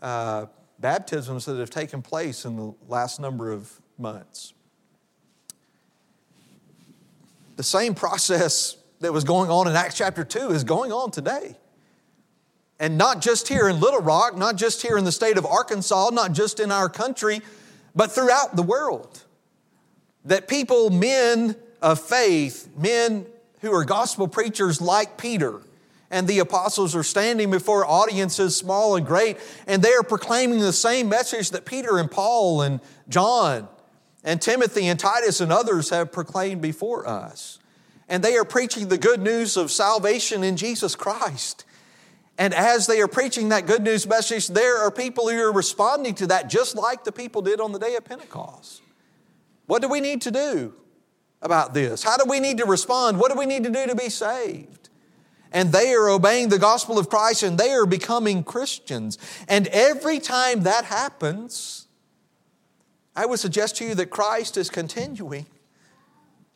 uh, 0.01 0.45
baptisms 0.79 1.45
that 1.45 1.57
have 1.57 1.69
taken 1.69 2.01
place 2.01 2.45
in 2.45 2.55
the 2.55 2.73
last 2.87 3.19
number 3.19 3.51
of 3.51 3.81
months. 3.97 4.53
The 7.55 7.63
same 7.63 7.95
process 7.95 8.77
that 8.99 9.11
was 9.11 9.23
going 9.23 9.49
on 9.49 9.67
in 9.67 9.75
Acts 9.75 9.97
chapter 9.97 10.23
2 10.23 10.51
is 10.51 10.63
going 10.63 10.91
on 10.91 11.11
today. 11.11 11.57
And 12.79 12.98
not 12.98 13.22
just 13.22 13.48
here 13.48 13.67
in 13.67 13.79
Little 13.79 14.01
Rock, 14.01 14.38
not 14.38 14.56
just 14.56 14.82
here 14.82 14.97
in 14.97 15.04
the 15.04 15.12
state 15.12 15.38
of 15.38 15.45
Arkansas, 15.45 16.12
not 16.13 16.34
just 16.34 16.60
in 16.60 16.71
our 16.71 16.89
country, 16.89 17.41
but 17.95 18.12
throughout 18.12 18.56
the 18.56 18.63
world. 18.63 19.23
That 20.25 20.47
people, 20.47 20.89
men 20.89 21.56
of 21.82 21.99
faith, 21.99 22.69
men 22.78 23.25
who 23.62 23.73
are 23.73 23.84
gospel 23.84 24.28
preachers 24.28 24.80
like 24.80 25.17
Peter, 25.17 25.62
and 26.10 26.28
the 26.28 26.39
apostles 26.39 26.95
are 26.95 27.04
standing 27.04 27.51
before 27.51 27.86
audiences 27.86 28.56
small 28.56 28.95
and 28.95 29.06
great, 29.06 29.38
and 29.65 29.82
they 29.82 29.93
are 29.93 30.04
proclaiming 30.04 30.60
the 30.60 30.73
same 30.73 31.10
message 31.10 31.51
that 31.51 31.65
Peter 31.65 31.97
and 31.97 32.10
Paul 32.10 32.62
and 32.62 32.80
John 33.10 33.67
and 34.23 34.41
Timothy 34.41 34.88
and 34.88 34.99
Titus 34.99 35.41
and 35.41 35.51
others 35.51 35.89
have 35.89 36.12
proclaimed 36.12 36.62
before 36.62 37.08
us. 37.08 37.60
And 38.10 38.23
they 38.23 38.38
are 38.38 38.45
preaching 38.45 38.88
the 38.88 38.97
good 38.97 39.21
news 39.21 39.58
of 39.58 39.71
salvation 39.71 40.43
in 40.43 40.56
Jesus 40.56 40.95
Christ. 40.95 41.65
And 42.38 42.54
as 42.54 42.86
they 42.88 43.02
are 43.02 43.08
preaching 43.08 43.50
that 43.50 43.65
good 43.65 43.82
news 43.82 44.06
message, 44.06 44.47
there 44.47 44.78
are 44.78 44.91
people 44.91 45.28
who 45.28 45.39
are 45.41 45.52
responding 45.52 46.13
to 46.15 46.28
that 46.28 46.50
just 46.50 46.76
like 46.76 47.04
the 47.04 47.12
people 47.12 47.41
did 47.41 47.60
on 47.60 47.71
the 47.71 47.80
day 47.80 47.95
of 47.95 48.06
Pentecost. 48.06 48.82
What 49.65 49.82
do 49.82 49.88
we 49.88 50.02
need 50.02 50.21
to 50.21 50.32
do 50.32 50.73
about 51.41 51.73
this? 51.73 52.04
How 52.04 52.17
do 52.17 52.26
we 52.30 52.39
need 52.39 52.60
to 52.60 52.65
respond? 52.65 53.19
What 53.19 53.32
do 53.32 53.38
we 53.38 53.45
need 53.45 53.63
to 53.63 53.69
do 53.69 53.88
to 53.88 53.95
be 53.95 54.10
saved? 54.10 54.78
and 55.52 55.71
they 55.71 55.93
are 55.93 56.10
obeying 56.10 56.50
the 56.50 56.60
gospel 56.60 57.00
of 57.00 57.10
Christ 57.10 57.43
and 57.43 57.58
they 57.58 57.71
are 57.71 57.86
becoming 57.86 58.43
Christians. 58.43 59.17
And 59.47 59.67
every 59.67 60.19
time 60.19 60.63
that 60.63 60.86
happens, 60.86 61.88
I 63.15 63.26
would 63.26 63.39
suggest 63.39 63.78
to 63.78 63.86
you 63.86 63.95
that 63.95 64.08
Christ 64.08 64.58
is 64.58 64.69
continuing 64.69 65.47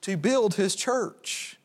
to 0.02 0.18
build 0.18 0.56
his 0.56 0.76
church. 0.76 1.58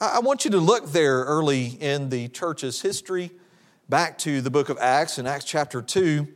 I 0.00 0.20
want 0.20 0.44
you 0.44 0.52
to 0.52 0.58
look 0.58 0.92
there 0.92 1.24
early 1.24 1.76
in 1.80 2.08
the 2.08 2.28
church's 2.28 2.80
history, 2.80 3.32
back 3.88 4.16
to 4.18 4.40
the 4.40 4.48
book 4.48 4.68
of 4.68 4.78
Acts 4.78 5.18
in 5.18 5.26
Acts 5.26 5.44
chapter 5.44 5.82
2, 5.82 6.28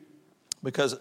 because 0.65 0.99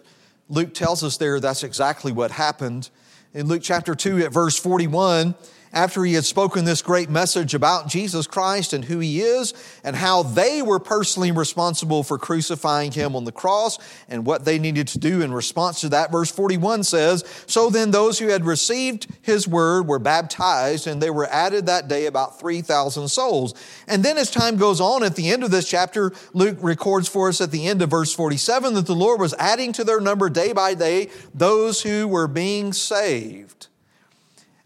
Luke 0.48 0.76
tells 0.76 1.04
us 1.04 1.18
there 1.18 1.40
that's 1.40 1.64
exactly 1.64 2.12
what 2.12 2.30
happened. 2.30 2.92
In 3.34 3.48
Luke 3.48 3.64
chapter 3.64 3.96
2 3.96 4.20
at 4.20 4.32
verse 4.32 4.60
41, 4.60 5.34
after 5.74 6.04
he 6.04 6.14
had 6.14 6.26
spoken 6.26 6.66
this 6.66 6.82
great 6.82 7.10
message 7.10 7.54
about 7.54 7.88
Jesus 7.88 8.28
Christ 8.28 8.74
and 8.74 8.84
who 8.86 9.00
he 9.00 9.22
is 9.22 9.54
and 9.84 9.96
how 9.96 10.24
they 10.24 10.62
were 10.62 10.80
personally 10.80 11.32
responsible 11.32 12.04
for 12.04 12.18
crucifying 12.18 12.92
him 12.92 13.16
on 13.16 13.24
the 13.24 13.32
cross 13.32 13.78
and 14.10 14.26
what 14.26 14.46
they 14.46 14.60
needed 14.60 14.88
to 14.90 15.00
do 15.00 15.22
in 15.22 15.34
response 15.34 15.82
to 15.82 15.90
that. 15.90 16.12
Verse 16.12 16.32
41 16.32 16.84
says, 16.84 17.24
So 17.48 17.70
then 17.70 17.92
those 17.92 18.20
who 18.20 18.28
had 18.28 18.46
received 18.46 19.08
his 19.22 19.48
word 19.48 19.88
were 19.88 20.00
baptized 20.00 20.88
and 20.88 21.02
they 21.02 21.10
were 21.10 21.28
added 21.28 21.66
that 21.68 21.88
day 21.88 22.06
about 22.06 22.40
3,000 22.40 23.08
souls. 23.08 23.54
And 23.88 24.04
then 24.04 24.18
as 24.18 24.30
time 24.30 24.58
goes 24.58 24.82
on 24.82 25.04
at 25.04 25.16
the 25.16 25.30
end 25.30 25.44
of 25.44 25.52
this 25.52 25.70
chapter, 25.70 26.12
Luke 26.34 26.58
records 26.62 27.08
for 27.08 27.30
us 27.30 27.42
at 27.42 27.52
the 27.52 27.68
end 27.68 27.82
of 27.82 27.90
verse 27.90 28.14
47 28.14 28.74
that 28.74 28.86
the 28.86 28.96
Lord 28.96 29.20
was 29.20 29.34
adding 29.36 29.72
to 29.74 29.84
their 29.84 30.02
number 30.02 30.30
day 30.30 30.54
by 30.54 30.74
day 30.74 31.10
those 31.34 31.82
who 31.82 32.08
were 32.08 32.28
being 32.28 32.74
saved 32.74 33.68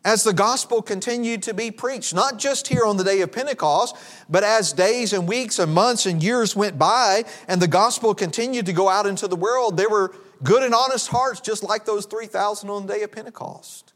as 0.06 0.24
the 0.24 0.34
gospel 0.34 0.84
continued 0.84 1.42
to 1.42 1.54
be 1.54 1.72
preached, 1.72 2.14
not 2.14 2.38
just 2.38 2.68
here 2.68 2.86
on 2.86 2.96
the 2.96 3.04
day 3.04 3.22
of 3.22 3.32
Pentecost, 3.32 3.98
but 4.30 4.44
as 4.44 4.72
days 4.72 5.12
and 5.14 5.28
weeks 5.28 5.58
and 5.58 5.74
months 5.74 6.06
and 6.06 6.22
years 6.22 6.56
went 6.56 6.78
by 6.78 7.26
and 7.48 7.60
the 7.60 7.68
gospel 7.68 8.14
continued 8.14 8.68
to 8.68 8.74
go 8.74 8.88
out 8.88 9.08
into 9.08 9.28
the 9.28 9.36
world, 9.36 9.78
there 9.78 9.90
were 9.90 10.16
good 10.44 10.62
and 10.62 10.76
honest 10.76 11.08
hearts, 11.08 11.42
just 11.42 11.64
like 11.64 11.86
those 11.86 12.06
3,000 12.06 12.70
on 12.70 12.86
the 12.86 12.94
day 12.94 13.02
of 13.02 13.12
Pentecost, 13.12 13.94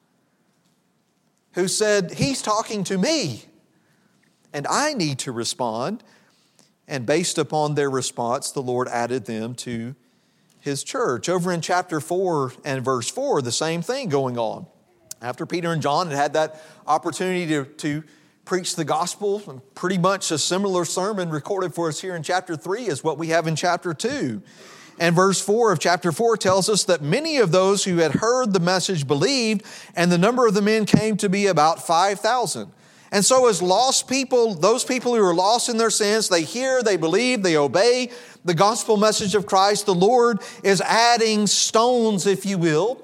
who 1.53 1.67
said, 1.67 2.13
He's 2.13 2.41
talking 2.41 2.83
to 2.85 2.97
me, 2.97 3.45
and 4.51 4.65
I 4.65 4.95
need 4.95 5.19
to 5.19 5.31
respond. 5.31 6.03
And 6.87 7.05
based 7.05 7.37
upon 7.37 7.75
their 7.75 7.89
response, 7.89 8.49
the 8.49 8.63
Lord 8.63 8.87
added 8.87 9.25
them 9.25 9.53
to 9.55 9.95
His 10.59 10.83
church. 10.83 11.29
Over 11.29 11.53
in 11.53 11.61
chapter 11.61 11.99
4 11.99 12.53
and 12.65 12.83
verse 12.83 13.11
4, 13.11 13.43
the 13.43 13.51
same 13.51 13.83
thing 13.83 14.09
going 14.09 14.39
on. 14.39 14.65
After 15.21 15.45
Peter 15.45 15.71
and 15.71 15.81
John 15.81 16.07
had 16.07 16.15
had 16.15 16.33
that 16.33 16.63
opportunity 16.87 17.45
to, 17.47 17.65
to 17.65 18.03
preach 18.45 18.75
the 18.75 18.85
gospel, 18.85 19.61
pretty 19.75 19.97
much 19.97 20.31
a 20.31 20.37
similar 20.37 20.85
sermon 20.85 21.29
recorded 21.29 21.73
for 21.73 21.89
us 21.89 21.99
here 21.99 22.15
in 22.15 22.23
chapter 22.23 22.55
3 22.55 22.87
is 22.87 23.03
what 23.03 23.17
we 23.17 23.27
have 23.27 23.45
in 23.45 23.55
chapter 23.55 23.93
2. 23.93 24.41
And 24.97 25.15
verse 25.15 25.41
4 25.41 25.71
of 25.71 25.79
chapter 25.79 26.11
4 26.11 26.37
tells 26.37 26.69
us 26.69 26.83
that 26.85 27.01
many 27.01 27.37
of 27.37 27.51
those 27.51 27.83
who 27.83 27.97
had 27.97 28.15
heard 28.15 28.53
the 28.53 28.59
message 28.59 29.07
believed, 29.07 29.65
and 29.95 30.11
the 30.11 30.17
number 30.17 30.47
of 30.47 30.53
the 30.53 30.61
men 30.61 30.85
came 30.85 31.15
to 31.17 31.29
be 31.29 31.47
about 31.47 31.85
5,000. 31.85 32.71
And 33.11 33.25
so, 33.25 33.47
as 33.47 33.61
lost 33.61 34.07
people, 34.07 34.53
those 34.53 34.83
people 34.83 35.15
who 35.15 35.23
are 35.23 35.33
lost 35.33 35.67
in 35.67 35.77
their 35.77 35.89
sins, 35.89 36.29
they 36.29 36.43
hear, 36.43 36.83
they 36.83 36.97
believe, 36.97 37.41
they 37.41 37.57
obey 37.57 38.11
the 38.45 38.53
gospel 38.53 38.97
message 38.97 39.35
of 39.35 39.45
Christ. 39.45 39.85
The 39.85 39.95
Lord 39.95 40.39
is 40.63 40.79
adding 40.81 41.47
stones, 41.47 42.27
if 42.27 42.45
you 42.45 42.57
will, 42.57 43.03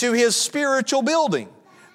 to 0.00 0.12
his 0.12 0.34
spiritual 0.34 1.02
building. 1.02 1.48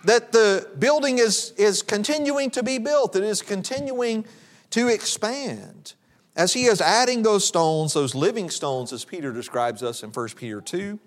That 0.06 0.32
the 0.32 0.70
building 0.78 1.18
is, 1.18 1.54
is 1.58 1.82
continuing 1.82 2.52
to 2.52 2.62
be 2.62 2.78
built, 2.78 3.16
it 3.16 3.24
is 3.24 3.42
continuing 3.42 4.26
to 4.70 4.88
expand. 4.88 5.94
As 6.36 6.54
he 6.54 6.66
is 6.66 6.82
adding 6.82 7.24
those 7.24 7.46
stones, 7.46 7.94
those 7.94 8.14
living 8.14 8.50
stones, 8.50 8.94
as 8.94 9.06
Peter 9.06 9.32
describes 9.32 9.82
us 9.82 10.04
in 10.04 10.12
1 10.12 10.30
Peter 10.36 10.62
2, 10.62 11.00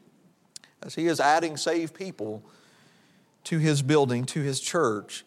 as 0.82 0.94
he 0.94 1.06
is 1.06 1.20
adding 1.20 1.56
saved 1.56 1.94
people 1.94 2.42
to 3.44 3.58
his 3.58 3.82
building, 3.82 4.24
to 4.24 4.40
his 4.40 4.58
church, 4.58 5.24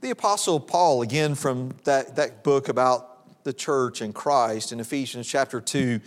The 0.00 0.10
Apostle 0.10 0.60
Paul, 0.60 1.02
again 1.02 1.34
from 1.34 1.74
that, 1.84 2.16
that 2.16 2.44
book 2.44 2.68
about 2.68 3.42
the 3.44 3.52
church 3.52 4.00
and 4.00 4.14
Christ 4.14 4.72
in 4.72 4.80
Ephesians 4.80 5.26
chapter 5.26 5.60
2, 5.60 6.00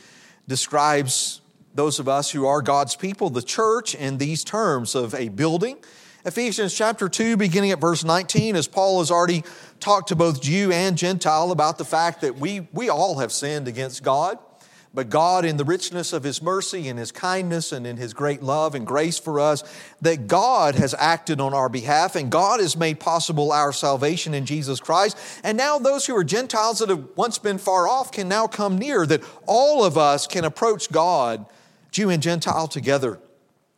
describes 0.47 1.41
those 1.77 1.99
of 1.99 2.09
us 2.09 2.31
who 2.31 2.47
are 2.47 2.63
God's 2.63 2.95
people, 2.95 3.29
the 3.29 3.43
church, 3.43 3.93
in 3.93 4.17
these 4.17 4.43
terms 4.43 4.95
of 4.95 5.13
a 5.13 5.29
building. 5.29 5.77
Ephesians 6.25 6.73
chapter 6.73 7.07
2, 7.07 7.37
beginning 7.37 7.69
at 7.69 7.79
verse 7.79 8.03
19, 8.03 8.55
as 8.55 8.67
Paul 8.67 8.97
has 8.97 9.11
already 9.11 9.43
talked 9.79 10.09
to 10.09 10.15
both 10.15 10.41
Jew 10.41 10.71
and 10.71 10.97
Gentile 10.97 11.51
about 11.51 11.77
the 11.77 11.85
fact 11.85 12.21
that 12.21 12.39
we, 12.39 12.67
we 12.73 12.89
all 12.89 13.19
have 13.19 13.31
sinned 13.31 13.67
against 13.67 14.03
God. 14.03 14.39
But 14.91 15.11
God, 15.11 15.45
in 15.45 15.57
the 15.57 15.63
richness 15.63 16.13
of 16.13 16.23
His 16.23 16.41
mercy 16.41 16.87
and 16.87 16.97
His 16.97 17.11
kindness 17.11 17.71
and 17.71 17.85
in 17.85 17.97
His 17.97 18.15
great 18.15 18.41
love 18.41 18.73
and 18.73 18.87
grace 18.87 19.19
for 19.19 19.39
us, 19.39 19.63
that 20.01 20.25
God 20.25 20.73
has 20.73 20.95
acted 20.97 21.39
on 21.39 21.53
our 21.53 21.69
behalf 21.69 22.15
and 22.15 22.31
God 22.31 22.59
has 22.59 22.75
made 22.75 22.99
possible 22.99 23.51
our 23.51 23.71
salvation 23.71 24.33
in 24.33 24.47
Jesus 24.47 24.79
Christ. 24.79 25.15
And 25.43 25.55
now 25.55 25.77
those 25.77 26.07
who 26.07 26.15
are 26.15 26.23
Gentiles 26.23 26.79
that 26.79 26.89
have 26.89 27.05
once 27.15 27.37
been 27.37 27.59
far 27.59 27.87
off 27.87 28.11
can 28.11 28.27
now 28.27 28.47
come 28.47 28.79
near, 28.79 29.05
that 29.05 29.23
all 29.45 29.83
of 29.83 29.95
us 29.95 30.25
can 30.25 30.43
approach 30.43 30.91
God, 30.91 31.45
Jew 31.91 32.09
and 32.09 32.21
Gentile 32.21 32.67
together. 32.67 33.19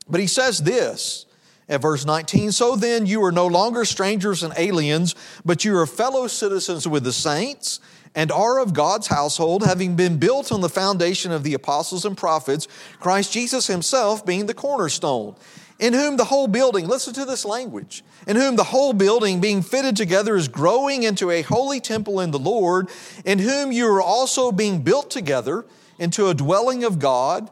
But 0.08 0.22
He 0.22 0.28
says 0.28 0.60
this 0.60 1.26
at 1.69 1.82
verse 1.82 2.06
19 2.06 2.52
So 2.52 2.76
then 2.76 3.06
you 3.06 3.24
are 3.24 3.32
no 3.32 3.48
longer 3.48 3.86
strangers 3.86 4.43
and 4.43 4.54
aliens, 4.58 5.15
but 5.45 5.63
you 5.63 5.78
are 5.78 5.86
fellow 5.86 6.28
citizens 6.28 6.88
with 6.88 7.04
the 7.04 7.13
saints 7.13 7.80
and 8.15 8.32
are 8.32 8.60
of 8.60 8.74
God's 8.74 9.08
household, 9.08 9.63
having 9.63 9.95
been 9.95 10.17
built 10.17 10.52
on 10.52 10.62
the 10.62 10.69
foundation 10.69 11.32
of 11.32 11.43
the 11.43 11.54
apostles 11.54 12.06
and 12.06 12.17
prophets, 12.17 12.67
Christ 13.00 13.32
Jesus 13.32 13.67
himself 13.67 14.26
being 14.26 14.48
the 14.48 14.54
cornerstone, 14.54 15.36
in 15.78 15.93
whom 15.93 16.17
the 16.17 16.26
whole 16.26 16.48
building, 16.48 16.88
listen 16.88 17.13
to 17.13 17.26
this 17.26 17.45
language, 17.45 18.04
in 18.28 18.36
whom 18.36 18.56
the 18.56 18.63
whole 18.65 18.93
building 18.93 19.39
being 19.39 19.62
fitted 19.62 19.95
together 19.95 20.36
is 20.36 20.48
growing 20.48 21.04
into 21.04 21.30
a 21.30 21.43
holy 21.43 21.80
temple 21.80 22.19
in 22.19 22.32
the 22.32 22.39
Lord, 22.39 22.89
in 23.26 23.39
whom 23.39 23.72
you 23.72 23.88
are 23.88 24.02
also 24.02 24.52
being 24.52 24.82
built 24.82 25.12
together 25.12 25.65
into 26.00 26.28
a 26.28 26.34
dwelling 26.34 26.84
of 26.84 26.98
God 26.98 27.50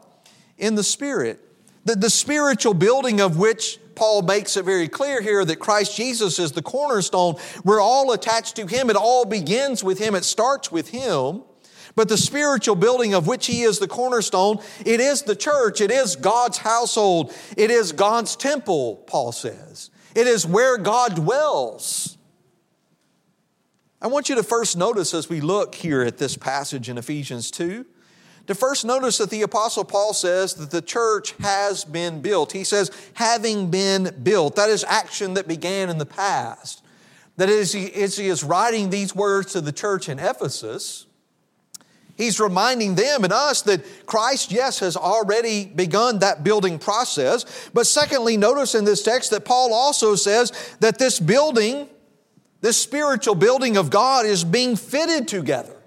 in 0.58 0.74
the 0.74 0.82
Spirit. 0.82 1.40
The, 1.84 1.96
the 1.96 2.10
spiritual 2.10 2.74
building 2.74 3.20
of 3.20 3.38
which 3.38 3.78
Paul 3.94 4.22
makes 4.22 4.56
it 4.56 4.64
very 4.64 4.88
clear 4.88 5.20
here 5.20 5.44
that 5.44 5.56
Christ 5.56 5.96
Jesus 5.96 6.38
is 6.38 6.52
the 6.52 6.62
cornerstone. 6.62 7.36
We're 7.64 7.80
all 7.80 8.12
attached 8.12 8.56
to 8.56 8.66
Him. 8.66 8.90
It 8.90 8.96
all 8.96 9.24
begins 9.24 9.82
with 9.82 9.98
Him, 9.98 10.14
it 10.14 10.24
starts 10.24 10.70
with 10.70 10.90
Him. 10.90 11.42
But 11.96 12.08
the 12.08 12.16
spiritual 12.16 12.76
building 12.76 13.14
of 13.14 13.26
which 13.26 13.46
He 13.46 13.62
is 13.62 13.80
the 13.80 13.88
cornerstone, 13.88 14.58
it 14.86 15.00
is 15.00 15.22
the 15.22 15.34
church, 15.34 15.80
it 15.80 15.90
is 15.90 16.14
God's 16.14 16.58
household, 16.58 17.34
it 17.56 17.72
is 17.72 17.90
God's 17.90 18.36
temple, 18.36 19.02
Paul 19.08 19.32
says. 19.32 19.90
It 20.14 20.28
is 20.28 20.46
where 20.46 20.78
God 20.78 21.16
dwells. 21.16 22.16
I 24.00 24.06
want 24.06 24.28
you 24.28 24.36
to 24.36 24.44
first 24.44 24.76
notice 24.76 25.12
as 25.12 25.28
we 25.28 25.40
look 25.40 25.74
here 25.74 26.02
at 26.02 26.18
this 26.18 26.36
passage 26.36 26.88
in 26.88 26.98
Ephesians 26.98 27.50
2 27.50 27.84
to 28.48 28.54
first 28.54 28.86
notice 28.86 29.18
that 29.18 29.28
the 29.28 29.42
Apostle 29.42 29.84
Paul 29.84 30.14
says 30.14 30.54
that 30.54 30.70
the 30.70 30.80
church 30.80 31.32
has 31.40 31.84
been 31.84 32.22
built. 32.22 32.52
He 32.52 32.64
says, 32.64 32.90
having 33.12 33.70
been 33.70 34.16
built. 34.22 34.56
That 34.56 34.70
is 34.70 34.84
action 34.84 35.34
that 35.34 35.46
began 35.46 35.90
in 35.90 35.98
the 35.98 36.06
past. 36.06 36.82
That 37.36 37.50
is, 37.50 37.74
as 37.74 38.16
he 38.16 38.26
is 38.26 38.42
writing 38.42 38.88
these 38.88 39.14
words 39.14 39.52
to 39.52 39.60
the 39.60 39.70
church 39.70 40.08
in 40.08 40.18
Ephesus, 40.18 41.04
he's 42.16 42.40
reminding 42.40 42.94
them 42.94 43.22
and 43.22 43.34
us 43.34 43.60
that 43.62 43.84
Christ, 44.06 44.50
yes, 44.50 44.78
has 44.78 44.96
already 44.96 45.66
begun 45.66 46.20
that 46.20 46.42
building 46.42 46.78
process. 46.78 47.68
But 47.74 47.86
secondly, 47.86 48.38
notice 48.38 48.74
in 48.74 48.86
this 48.86 49.02
text 49.02 49.30
that 49.30 49.44
Paul 49.44 49.74
also 49.74 50.14
says 50.14 50.52
that 50.80 50.98
this 50.98 51.20
building, 51.20 51.86
this 52.62 52.78
spiritual 52.78 53.34
building 53.34 53.76
of 53.76 53.90
God, 53.90 54.24
is 54.24 54.42
being 54.42 54.74
fitted 54.74 55.28
together 55.28 55.77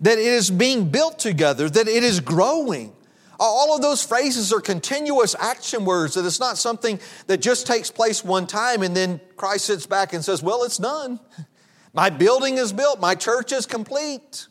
that 0.00 0.18
it 0.18 0.26
is 0.26 0.50
being 0.50 0.90
built 0.90 1.18
together, 1.18 1.68
that 1.68 1.88
it 1.88 2.02
is 2.02 2.20
growing. 2.20 2.92
All 3.38 3.74
of 3.74 3.82
those 3.82 4.02
phrases 4.02 4.52
are 4.52 4.60
continuous 4.60 5.34
action 5.38 5.84
words, 5.84 6.14
that 6.14 6.24
it's 6.24 6.40
not 6.40 6.56
something 6.56 6.98
that 7.26 7.38
just 7.38 7.66
takes 7.66 7.90
place 7.90 8.24
one 8.24 8.46
time 8.46 8.82
and 8.82 8.96
then 8.96 9.20
Christ 9.36 9.66
sits 9.66 9.86
back 9.86 10.12
and 10.12 10.24
says, 10.24 10.42
Well, 10.42 10.64
it's 10.64 10.78
done. 10.78 11.20
My 11.92 12.10
building 12.10 12.58
is 12.58 12.74
built, 12.74 13.00
my 13.00 13.14
church 13.14 13.52
is 13.52 13.64
complete. 13.64 14.48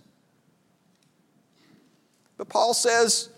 But 2.38 2.50
Paul 2.50 2.74
says, 2.74 3.30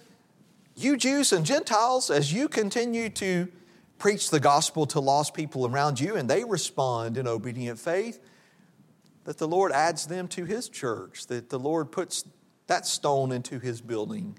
You 0.75 0.95
Jews 0.95 1.33
and 1.33 1.45
Gentiles, 1.45 2.09
as 2.09 2.31
you 2.31 2.47
continue 2.47 3.09
to 3.09 3.49
preach 3.97 4.29
the 4.29 4.39
gospel 4.39 4.85
to 4.87 5.01
lost 5.01 5.33
people 5.33 5.67
around 5.67 5.99
you 5.99 6.15
and 6.15 6.29
they 6.29 6.45
respond 6.45 7.17
in 7.17 7.27
obedient 7.27 7.79
faith, 7.79 8.21
that 9.27 9.37
the 9.37 9.47
Lord 9.47 9.73
adds 9.73 10.07
them 10.07 10.29
to 10.29 10.45
His 10.45 10.69
church, 10.69 11.27
that 11.27 11.49
the 11.49 11.59
Lord 11.59 11.91
puts 11.91 12.23
that 12.67 12.87
stone 12.87 13.33
into 13.33 13.59
His 13.59 13.81
building, 13.81 14.37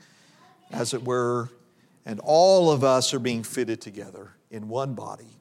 as 0.72 0.94
it 0.94 1.04
were, 1.04 1.50
and 2.06 2.18
all 2.24 2.70
of 2.70 2.82
us 2.82 3.12
are 3.12 3.18
being 3.18 3.42
fitted 3.42 3.82
together 3.82 4.30
in 4.50 4.66
one 4.66 4.94
body 4.94 5.36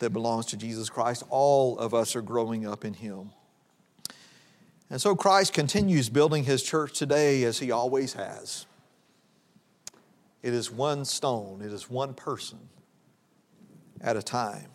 that 0.00 0.10
belongs 0.10 0.44
to 0.46 0.58
Jesus 0.58 0.90
Christ. 0.90 1.22
All 1.30 1.78
of 1.78 1.94
us 1.94 2.14
are 2.14 2.20
growing 2.20 2.66
up 2.66 2.84
in 2.84 2.92
Him. 2.92 3.30
And 4.90 5.00
so 5.00 5.16
Christ 5.16 5.54
continues 5.54 6.10
building 6.10 6.44
His 6.44 6.62
church 6.62 6.98
today 6.98 7.44
as 7.44 7.58
He 7.58 7.70
always 7.70 8.12
has. 8.12 8.66
It 10.42 10.52
is 10.52 10.70
one 10.70 11.06
stone, 11.06 11.62
it 11.62 11.72
is 11.72 11.88
one 11.88 12.12
person 12.12 12.58
at 14.02 14.18
a 14.18 14.22
time. 14.22 14.68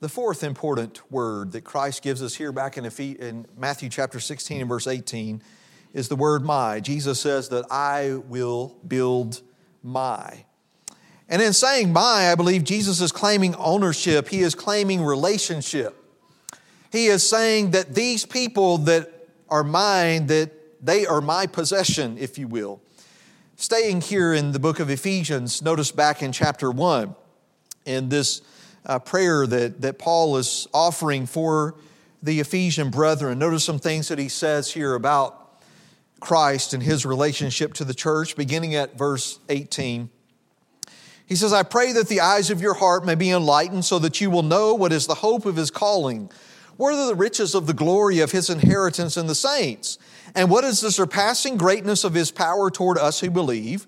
The 0.00 0.08
fourth 0.08 0.42
important 0.42 1.02
word 1.12 1.52
that 1.52 1.60
Christ 1.60 2.02
gives 2.02 2.22
us 2.22 2.34
here 2.34 2.52
back 2.52 2.78
in, 2.78 3.46
Matthew 3.58 3.90
chapter 3.90 4.18
16 4.18 4.62
and 4.62 4.68
verse 4.68 4.86
18 4.86 5.42
is 5.92 6.08
the 6.08 6.16
word 6.16 6.42
my. 6.42 6.80
Jesus 6.80 7.20
says 7.20 7.50
that 7.50 7.66
I 7.70 8.14
will 8.26 8.74
build 8.88 9.42
my. 9.82 10.46
And 11.28 11.42
in 11.42 11.52
saying 11.52 11.92
my, 11.92 12.32
I 12.32 12.34
believe 12.34 12.64
Jesus 12.64 13.02
is 13.02 13.12
claiming 13.12 13.54
ownership, 13.56 14.28
he 14.28 14.40
is 14.40 14.54
claiming 14.54 15.02
relationship. 15.02 15.94
He 16.90 17.08
is 17.08 17.28
saying 17.28 17.72
that 17.72 17.94
these 17.94 18.24
people 18.24 18.78
that 18.78 19.28
are 19.50 19.62
mine, 19.62 20.28
that 20.28 20.50
they 20.82 21.04
are 21.04 21.20
my 21.20 21.46
possession, 21.46 22.16
if 22.16 22.38
you 22.38 22.48
will. 22.48 22.80
Staying 23.56 24.00
here 24.00 24.32
in 24.32 24.52
the 24.52 24.58
book 24.58 24.80
of 24.80 24.88
Ephesians, 24.88 25.60
notice 25.60 25.92
back 25.92 26.22
in 26.22 26.32
chapter 26.32 26.70
1, 26.70 27.14
in 27.84 28.08
this 28.08 28.40
uh, 28.86 28.98
prayer 28.98 29.46
that, 29.46 29.80
that 29.80 29.98
Paul 29.98 30.36
is 30.36 30.66
offering 30.72 31.26
for 31.26 31.74
the 32.22 32.40
Ephesian 32.40 32.90
brethren. 32.90 33.38
Notice 33.38 33.64
some 33.64 33.78
things 33.78 34.08
that 34.08 34.18
he 34.18 34.28
says 34.28 34.72
here 34.72 34.94
about 34.94 35.36
Christ 36.20 36.74
and 36.74 36.82
his 36.82 37.06
relationship 37.06 37.72
to 37.74 37.84
the 37.84 37.94
church, 37.94 38.36
beginning 38.36 38.74
at 38.74 38.96
verse 38.96 39.38
18. 39.48 40.10
He 41.26 41.36
says, 41.36 41.52
I 41.52 41.62
pray 41.62 41.92
that 41.92 42.08
the 42.08 42.20
eyes 42.20 42.50
of 42.50 42.60
your 42.60 42.74
heart 42.74 43.06
may 43.06 43.14
be 43.14 43.30
enlightened 43.30 43.84
so 43.84 43.98
that 44.00 44.20
you 44.20 44.30
will 44.30 44.42
know 44.42 44.74
what 44.74 44.92
is 44.92 45.06
the 45.06 45.14
hope 45.14 45.46
of 45.46 45.56
his 45.56 45.70
calling, 45.70 46.30
what 46.76 46.92
are 46.92 47.06
the 47.06 47.14
riches 47.14 47.54
of 47.54 47.66
the 47.66 47.72
glory 47.72 48.20
of 48.20 48.32
his 48.32 48.50
inheritance 48.50 49.16
in 49.16 49.28
the 49.28 49.34
saints, 49.34 49.98
and 50.34 50.50
what 50.50 50.64
is 50.64 50.80
the 50.80 50.90
surpassing 50.90 51.56
greatness 51.56 52.04
of 52.04 52.14
his 52.14 52.30
power 52.30 52.70
toward 52.70 52.98
us 52.98 53.20
who 53.20 53.30
believe. 53.30 53.86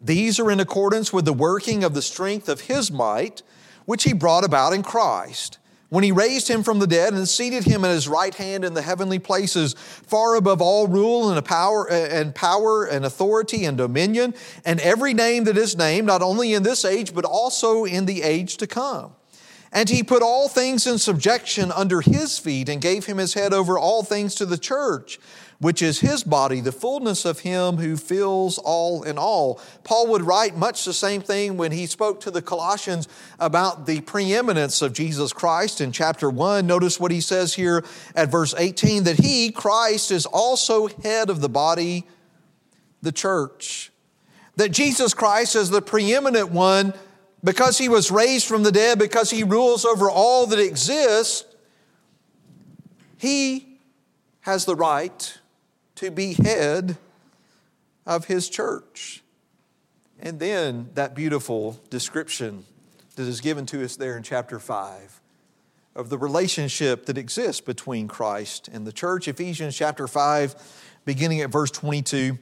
These 0.00 0.38
are 0.38 0.50
in 0.50 0.60
accordance 0.60 1.12
with 1.12 1.24
the 1.24 1.32
working 1.32 1.82
of 1.82 1.94
the 1.94 2.02
strength 2.02 2.48
of 2.48 2.62
his 2.62 2.90
might 2.92 3.42
which 3.84 4.04
he 4.04 4.12
brought 4.12 4.44
about 4.44 4.72
in 4.72 4.82
Christ 4.82 5.58
when 5.94 6.02
he 6.02 6.10
raised 6.10 6.48
him 6.48 6.64
from 6.64 6.80
the 6.80 6.88
dead 6.88 7.12
and 7.12 7.28
seated 7.28 7.62
him 7.62 7.84
at 7.84 7.92
his 7.92 8.08
right 8.08 8.34
hand 8.34 8.64
in 8.64 8.74
the 8.74 8.82
heavenly 8.82 9.20
places, 9.20 9.74
far 9.74 10.34
above 10.34 10.60
all 10.60 10.88
rule 10.88 11.30
and 11.30 11.44
power 11.44 11.88
eh, 11.88 12.20
and 12.20 12.34
power 12.34 12.84
and 12.84 13.04
authority 13.04 13.64
and 13.64 13.78
dominion, 13.78 14.34
and 14.64 14.80
every 14.80 15.14
name 15.14 15.44
that 15.44 15.56
is 15.56 15.76
named, 15.76 16.08
not 16.08 16.20
only 16.20 16.52
in 16.52 16.64
this 16.64 16.84
age, 16.84 17.14
but 17.14 17.24
also 17.24 17.84
in 17.84 18.06
the 18.06 18.22
age 18.22 18.56
to 18.56 18.66
come. 18.66 19.12
And 19.70 19.88
he 19.88 20.02
put 20.02 20.20
all 20.20 20.48
things 20.48 20.84
in 20.86 20.98
subjection 20.98 21.70
under 21.70 22.00
his 22.00 22.40
feet 22.40 22.68
and 22.68 22.82
gave 22.82 23.06
him 23.06 23.18
his 23.18 23.34
head 23.34 23.52
over 23.52 23.78
all 23.78 24.02
things 24.02 24.34
to 24.36 24.46
the 24.46 24.58
church 24.58 25.20
which 25.64 25.80
is 25.80 26.00
his 26.00 26.22
body, 26.22 26.60
the 26.60 26.70
fullness 26.70 27.24
of 27.24 27.38
him 27.38 27.78
who 27.78 27.96
fills 27.96 28.58
all 28.58 29.02
in 29.02 29.16
all. 29.16 29.58
Paul 29.82 30.08
would 30.08 30.20
write 30.20 30.54
much 30.54 30.84
the 30.84 30.92
same 30.92 31.22
thing 31.22 31.56
when 31.56 31.72
he 31.72 31.86
spoke 31.86 32.20
to 32.20 32.30
the 32.30 32.42
Colossians 32.42 33.08
about 33.40 33.86
the 33.86 34.02
preeminence 34.02 34.82
of 34.82 34.92
Jesus 34.92 35.32
Christ 35.32 35.80
in 35.80 35.90
chapter 35.90 36.28
1. 36.28 36.66
Notice 36.66 37.00
what 37.00 37.10
he 37.10 37.22
says 37.22 37.54
here 37.54 37.82
at 38.14 38.30
verse 38.30 38.54
18 38.58 39.04
that 39.04 39.18
he, 39.18 39.50
Christ, 39.50 40.10
is 40.10 40.26
also 40.26 40.88
head 40.88 41.30
of 41.30 41.40
the 41.40 41.48
body, 41.48 42.04
the 43.00 43.10
church. 43.10 43.90
That 44.56 44.68
Jesus 44.68 45.14
Christ 45.14 45.56
is 45.56 45.70
the 45.70 45.80
preeminent 45.80 46.50
one 46.50 46.92
because 47.42 47.78
he 47.78 47.88
was 47.88 48.10
raised 48.10 48.46
from 48.46 48.64
the 48.64 48.72
dead, 48.72 48.98
because 48.98 49.30
he 49.30 49.44
rules 49.44 49.86
over 49.86 50.10
all 50.10 50.46
that 50.48 50.58
exists. 50.58 51.46
He 53.16 53.78
has 54.40 54.66
the 54.66 54.76
right 54.76 55.38
to 55.96 56.10
be 56.10 56.34
head 56.34 56.96
of 58.06 58.26
his 58.26 58.48
church. 58.48 59.22
And 60.18 60.38
then 60.38 60.90
that 60.94 61.14
beautiful 61.14 61.80
description 61.90 62.64
that 63.16 63.26
is 63.26 63.40
given 63.40 63.66
to 63.66 63.84
us 63.84 63.96
there 63.96 64.16
in 64.16 64.22
chapter 64.22 64.58
5 64.58 65.20
of 65.94 66.08
the 66.08 66.18
relationship 66.18 67.06
that 67.06 67.18
exists 67.18 67.60
between 67.60 68.08
Christ 68.08 68.68
and 68.72 68.86
the 68.86 68.92
church. 68.92 69.28
Ephesians 69.28 69.76
chapter 69.76 70.08
5, 70.08 70.56
beginning 71.04 71.40
at 71.40 71.50
verse 71.50 71.70
22, 71.70 72.38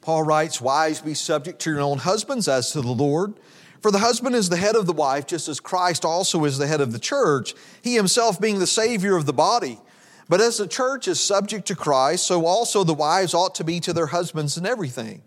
Paul 0.00 0.22
writes, 0.22 0.60
Wives, 0.60 1.00
be 1.00 1.14
subject 1.14 1.60
to 1.62 1.70
your 1.70 1.80
own 1.80 1.98
husbands 1.98 2.46
as 2.46 2.70
to 2.72 2.80
the 2.80 2.92
Lord. 2.92 3.34
For 3.80 3.90
the 3.90 3.98
husband 3.98 4.36
is 4.36 4.48
the 4.48 4.56
head 4.56 4.76
of 4.76 4.86
the 4.86 4.92
wife, 4.92 5.26
just 5.26 5.48
as 5.48 5.60
Christ 5.60 6.04
also 6.04 6.44
is 6.44 6.58
the 6.58 6.66
head 6.66 6.80
of 6.80 6.92
the 6.92 6.98
church, 6.98 7.54
he 7.82 7.96
himself 7.96 8.40
being 8.40 8.58
the 8.58 8.66
Savior 8.66 9.16
of 9.16 9.26
the 9.26 9.32
body. 9.32 9.78
But 10.28 10.40
as 10.40 10.58
the 10.58 10.66
church 10.66 11.06
is 11.06 11.20
subject 11.20 11.66
to 11.68 11.76
Christ, 11.76 12.26
so 12.26 12.46
also 12.46 12.82
the 12.82 12.94
wives 12.94 13.34
ought 13.34 13.54
to 13.56 13.64
be 13.64 13.80
to 13.80 13.92
their 13.92 14.06
husbands 14.06 14.56
in 14.56 14.64
everything. 14.64 15.22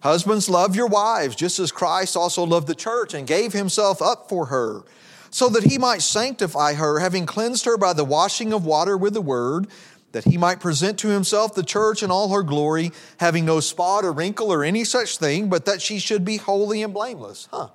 Husbands, 0.00 0.48
love 0.48 0.76
your 0.76 0.86
wives, 0.86 1.34
just 1.34 1.58
as 1.58 1.72
Christ 1.72 2.16
also 2.16 2.44
loved 2.44 2.68
the 2.68 2.74
church 2.74 3.14
and 3.14 3.26
gave 3.26 3.52
himself 3.52 4.00
up 4.00 4.28
for 4.28 4.46
her 4.46 4.84
so 5.30 5.48
that 5.48 5.64
he 5.64 5.78
might 5.78 6.00
sanctify 6.00 6.74
her, 6.74 6.98
having 6.98 7.26
cleansed 7.26 7.64
her 7.64 7.76
by 7.76 7.92
the 7.92 8.04
washing 8.04 8.52
of 8.52 8.64
water 8.64 8.96
with 8.96 9.14
the 9.14 9.20
word, 9.20 9.66
that 10.12 10.24
he 10.24 10.38
might 10.38 10.60
present 10.60 10.98
to 10.98 11.08
himself 11.08 11.54
the 11.54 11.62
church 11.62 12.02
in 12.02 12.10
all 12.10 12.32
her 12.32 12.42
glory, 12.42 12.90
having 13.18 13.44
no 13.44 13.60
spot 13.60 14.04
or 14.04 14.12
wrinkle 14.12 14.50
or 14.52 14.64
any 14.64 14.84
such 14.84 15.18
thing, 15.18 15.48
but 15.48 15.66
that 15.66 15.82
she 15.82 15.98
should 15.98 16.24
be 16.24 16.38
holy 16.38 16.82
and 16.82 16.94
blameless. 16.94 17.48
Huh. 17.50 17.68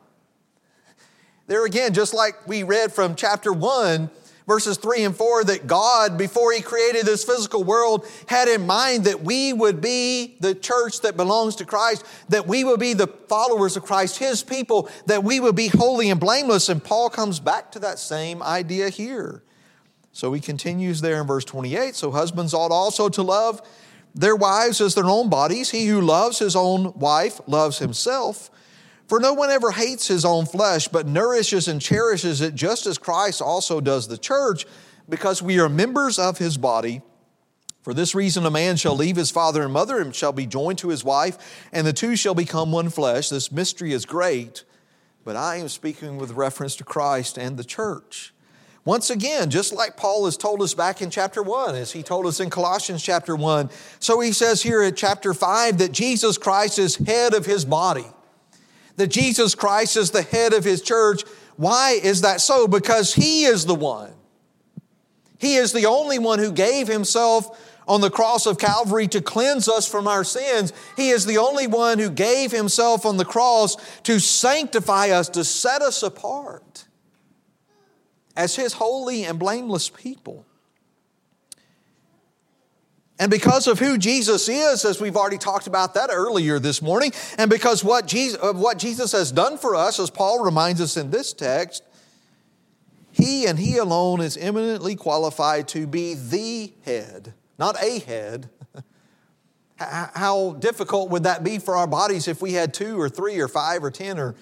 There 1.46 1.66
again, 1.66 1.94
just 1.94 2.14
like 2.14 2.48
we 2.48 2.64
read 2.64 2.92
from 2.92 3.16
chapter 3.16 3.54
1, 3.54 4.10
verses 4.48 4.78
3 4.78 5.04
and 5.04 5.16
4 5.16 5.46
that 5.46 5.68
God, 5.68 6.18
before 6.18 6.52
He 6.52 6.62
created 6.62 7.06
this 7.06 7.24
physical 7.24 7.64
world, 7.64 8.06
had 8.28 8.48
in 8.48 8.66
mind 8.66 9.06
that 9.06 9.24
we 9.24 9.54
would 9.54 9.82
be 9.82 10.38
the 10.40 10.56
church 10.56 11.02
that 11.02 11.18
belongs 11.18 11.56
to 11.58 11.66
Christ, 11.66 12.06
that 12.30 12.48
we 12.48 12.64
would 12.64 12.80
be 12.80 12.94
the 12.94 13.08
followers 13.08 13.78
of 13.78 13.84
Christ, 13.84 14.18
His 14.18 14.44
people, 14.44 14.90
that 15.06 15.24
we 15.24 15.40
would 15.40 15.56
be 15.56 15.68
holy 15.68 16.10
and 16.10 16.20
blameless. 16.20 16.70
And 16.70 16.84
Paul 16.84 17.10
comes 17.10 17.40
back 17.40 17.72
to 17.72 17.80
that 17.80 18.00
same 18.00 18.42
idea 18.44 18.90
here. 18.90 19.44
So 20.12 20.34
he 20.34 20.42
continues 20.42 21.02
there 21.02 21.22
in 21.22 21.28
verse 21.28 21.46
28 21.46 21.96
So 21.96 22.12
husbands 22.12 22.54
ought 22.54 22.72
also 22.72 23.10
to 23.10 23.22
love 23.22 23.62
their 24.14 24.36
wives 24.36 24.82
as 24.82 24.96
their 24.96 25.06
own 25.06 25.30
bodies. 25.30 25.72
He 25.72 25.88
who 25.88 26.02
loves 26.02 26.40
his 26.40 26.56
own 26.56 26.94
wife 26.96 27.40
loves 27.48 27.80
himself. 27.80 28.50
For 29.12 29.20
no 29.20 29.34
one 29.34 29.50
ever 29.50 29.72
hates 29.72 30.08
his 30.08 30.24
own 30.24 30.46
flesh, 30.46 30.88
but 30.88 31.06
nourishes 31.06 31.68
and 31.68 31.82
cherishes 31.82 32.40
it 32.40 32.56
just 32.56 32.86
as 32.88 32.98
Christ 32.98 33.42
also 33.42 33.82
does 33.82 34.08
the 34.08 34.18
church, 34.18 34.66
because 35.10 35.42
we 35.42 35.60
are 35.60 35.68
members 35.68 36.18
of 36.18 36.38
his 36.38 36.56
body. 36.56 37.02
For 37.82 37.94
this 37.94 38.16
reason, 38.16 38.46
a 38.46 38.50
man 38.50 38.78
shall 38.78 38.96
leave 38.96 39.18
his 39.18 39.30
father 39.30 39.64
and 39.64 39.74
mother 39.74 40.00
and 40.00 40.16
shall 40.16 40.32
be 40.32 40.46
joined 40.46 40.78
to 40.78 40.88
his 40.88 41.04
wife, 41.04 41.68
and 41.74 41.86
the 41.86 41.92
two 41.92 42.16
shall 42.16 42.34
become 42.34 42.72
one 42.72 42.90
flesh. 42.90 43.28
This 43.28 43.52
mystery 43.52 43.92
is 43.92 44.06
great, 44.06 44.64
but 45.26 45.36
I 45.36 45.58
am 45.58 45.68
speaking 45.68 46.18
with 46.18 46.32
reference 46.32 46.78
to 46.78 46.86
Christ 46.86 47.38
and 47.38 47.58
the 47.58 47.66
church. 47.66 48.34
Once 48.86 49.10
again, 49.10 49.50
just 49.50 49.74
like 49.74 49.98
Paul 49.98 50.24
has 50.24 50.38
told 50.38 50.62
us 50.62 50.74
back 50.74 51.02
in 51.02 51.10
chapter 51.10 51.44
1, 51.44 51.76
as 51.76 51.92
he 51.92 52.02
told 52.02 52.28
us 52.28 52.40
in 52.40 52.50
Colossians 52.50 53.04
chapter 53.04 53.36
1, 53.36 53.72
so 54.00 54.22
he 54.22 54.32
says 54.32 54.62
here 54.62 54.82
at 54.82 54.96
chapter 54.96 55.34
5 55.34 55.80
that 55.80 55.92
Jesus 55.92 56.38
Christ 56.38 56.80
is 56.80 56.96
head 56.96 57.34
of 57.34 57.46
his 57.46 57.66
body 57.66 58.06
that 58.98 59.08
Jesus 59.08 59.56
Christ 59.56 59.98
is 59.98 60.12
the 60.12 60.22
head 60.22 60.54
of 60.54 60.64
his 60.64 60.82
church. 60.82 61.24
Why 61.58 61.92
is 61.92 62.22
that 62.22 62.42
so? 62.42 62.68
Because 62.68 63.14
he 63.14 63.46
is 63.46 63.66
the 63.66 63.76
one. 63.76 64.14
He 65.38 65.56
is 65.56 65.74
the 65.74 65.88
only 65.88 66.20
one 66.20 66.40
who 66.40 66.52
gave 66.52 66.88
himself 66.88 67.60
on 67.88 68.02
the 68.02 68.12
cross 68.12 68.46
of 68.46 68.58
Calvary 68.58 69.08
to 69.08 69.22
cleanse 69.22 69.68
us 69.68 69.88
from 69.88 70.08
our 70.08 70.24
sins. 70.24 70.72
He 70.96 71.10
is 71.10 71.26
the 71.26 71.40
only 71.40 71.68
one 71.68 72.00
who 72.00 72.10
gave 72.10 72.52
himself 72.52 73.06
on 73.06 73.18
the 73.18 73.26
cross 73.26 73.76
to 74.04 74.20
sanctify 74.20 75.10
us, 75.10 75.30
to 75.30 75.44
set 75.44 75.82
us 75.82 76.04
apart 76.04 76.86
as 78.36 78.56
his 78.56 78.74
holy 78.74 79.24
and 79.26 79.40
blameless 79.40 79.90
people. 79.90 80.46
And 83.22 83.30
because 83.30 83.68
of 83.68 83.78
who 83.78 84.00
Jesus 84.00 84.50
is, 84.50 84.84
as 84.84 85.00
we've 85.00 85.16
already 85.16 85.38
talked 85.38 85.68
about 85.68 85.94
that 85.94 86.10
earlier 86.12 86.58
this 86.58 86.82
morning, 86.82 87.12
and 87.38 87.52
because 87.52 87.84
what 87.84 88.08
Jesus, 88.08 88.40
of 88.40 88.58
what 88.58 88.80
Jesus 88.80 89.12
has 89.12 89.32
done 89.32 89.60
for 89.60 89.76
us, 89.76 90.00
as 90.00 90.10
Paul 90.10 90.44
reminds 90.44 90.82
us 90.82 90.98
in 90.98 91.12
this 91.12 91.32
text, 91.32 91.84
he 93.12 93.46
and 93.46 93.60
he 93.60 93.78
alone 93.78 94.22
is 94.22 94.38
eminently 94.38 94.96
qualified 94.96 95.68
to 95.68 95.86
be 95.86 96.16
the 96.16 96.74
head, 96.84 97.36
not 97.60 97.80
a 97.80 98.00
head. 98.00 98.50
How 99.78 100.54
difficult 100.54 101.12
would 101.12 101.22
that 101.22 101.44
be 101.44 101.60
for 101.60 101.76
our 101.76 101.86
bodies 101.86 102.28
if 102.28 102.42
we 102.42 102.54
had 102.54 102.74
two 102.74 103.00
or 103.00 103.08
three 103.08 103.40
or 103.40 103.48
five 103.48 103.84
or 103.84 103.92
ten 103.92 104.18
or 104.18 104.34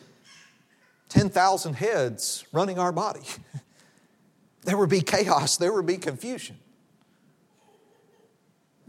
10,000 1.09 1.73
heads 1.73 2.45
running 2.53 2.79
our 2.79 2.93
body? 2.93 3.23
There 4.63 4.75
would 4.75 4.89
be 4.89 4.99
chaos, 4.99 5.55
there 5.55 5.71
would 5.71 5.85
be 5.85 5.97
confusion. 5.97 6.57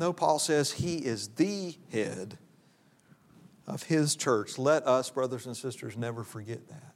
No, 0.00 0.14
Paul 0.14 0.38
says 0.38 0.72
he 0.72 0.96
is 0.96 1.28
the 1.28 1.76
head 1.92 2.38
of 3.66 3.82
his 3.82 4.16
church. 4.16 4.58
Let 4.58 4.86
us, 4.86 5.10
brothers 5.10 5.44
and 5.44 5.54
sisters, 5.54 5.94
never 5.94 6.24
forget 6.24 6.66
that. 6.68 6.94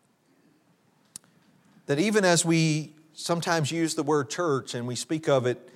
That 1.84 1.98
even 1.98 2.24
as 2.24 2.46
we 2.46 2.94
sometimes 3.12 3.70
use 3.70 3.94
the 3.94 4.02
word 4.02 4.30
church 4.30 4.74
and 4.74 4.86
we 4.86 4.94
speak 4.96 5.28
of 5.28 5.44
it 5.44 5.68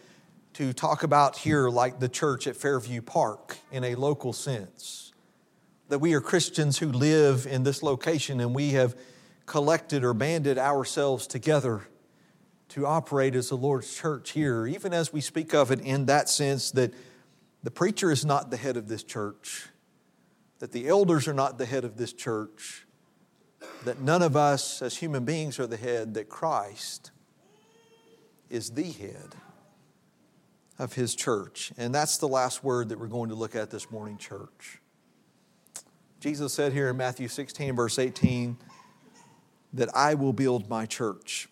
to 0.55 0.73
talk 0.73 1.03
about 1.03 1.37
here, 1.37 1.69
like 1.69 2.01
the 2.01 2.09
church 2.09 2.47
at 2.47 2.57
Fairview 2.57 3.03
Park 3.03 3.59
in 3.71 3.85
a 3.85 3.95
local 3.95 4.33
sense, 4.33 5.13
that 5.91 5.99
we 5.99 6.15
are 6.15 6.23
Christians 6.23 6.79
who 6.79 6.91
live 6.91 7.47
in 7.47 7.63
this 7.63 7.83
location 7.83 8.41
and 8.41 8.55
we 8.55 8.71
have 8.71 8.97
collected 9.45 10.03
or 10.03 10.15
banded 10.15 10.57
ourselves 10.57 11.27
together 11.27 11.83
to 12.71 12.87
operate 12.87 13.35
as 13.35 13.51
the 13.51 13.57
Lord's 13.57 13.95
church 13.95 14.31
here, 14.31 14.67
even 14.67 14.95
as 14.95 15.13
we 15.13 15.21
speak 15.21 15.53
of 15.53 15.71
it 15.71 15.81
in 15.81 16.07
that 16.07 16.31
sense 16.31 16.71
that 16.71 16.95
the 17.63 17.71
preacher 17.71 18.11
is 18.11 18.25
not 18.25 18.51
the 18.51 18.57
head 18.57 18.77
of 18.77 18.89
this 18.89 19.03
church, 19.03 19.69
that 20.59 20.73
the 20.73 20.89
elders 20.89 21.29
are 21.29 21.35
not 21.35 21.59
the 21.59 21.67
head 21.67 21.85
of 21.85 21.97
this 21.97 22.13
church, 22.13 22.87
that 23.85 24.01
none 24.01 24.23
of 24.23 24.37
us 24.37 24.83
as 24.83 24.97
human 24.97 25.25
beings 25.25 25.59
are 25.59 25.67
the 25.67 25.77
head, 25.77 26.15
that 26.15 26.29
Christ 26.29 27.11
is 28.51 28.71
the 28.71 28.91
head 28.91 29.35
of 30.79 30.95
his 30.95 31.15
church. 31.15 31.73
And 31.77 31.95
that's 31.95 32.19
the 32.19 32.29
last 32.29 32.63
word 32.63 32.89
that 32.89 32.99
we're 32.99 33.09
going 33.09 33.31
to 33.31 33.35
look 33.35 33.57
at 33.57 33.71
this 33.71 33.91
morning, 33.91 34.17
church. 34.17 34.81
Jesus 36.21 36.53
said 36.53 36.73
here 36.73 36.89
in 36.89 36.97
Matthew 36.97 37.29
16, 37.29 37.77
verse 37.77 37.99
18, 37.99 38.57
that 39.75 39.89
I 39.95 40.15
will 40.15 40.33
build 40.33 40.69
my 40.69 40.87
church. 40.87 41.49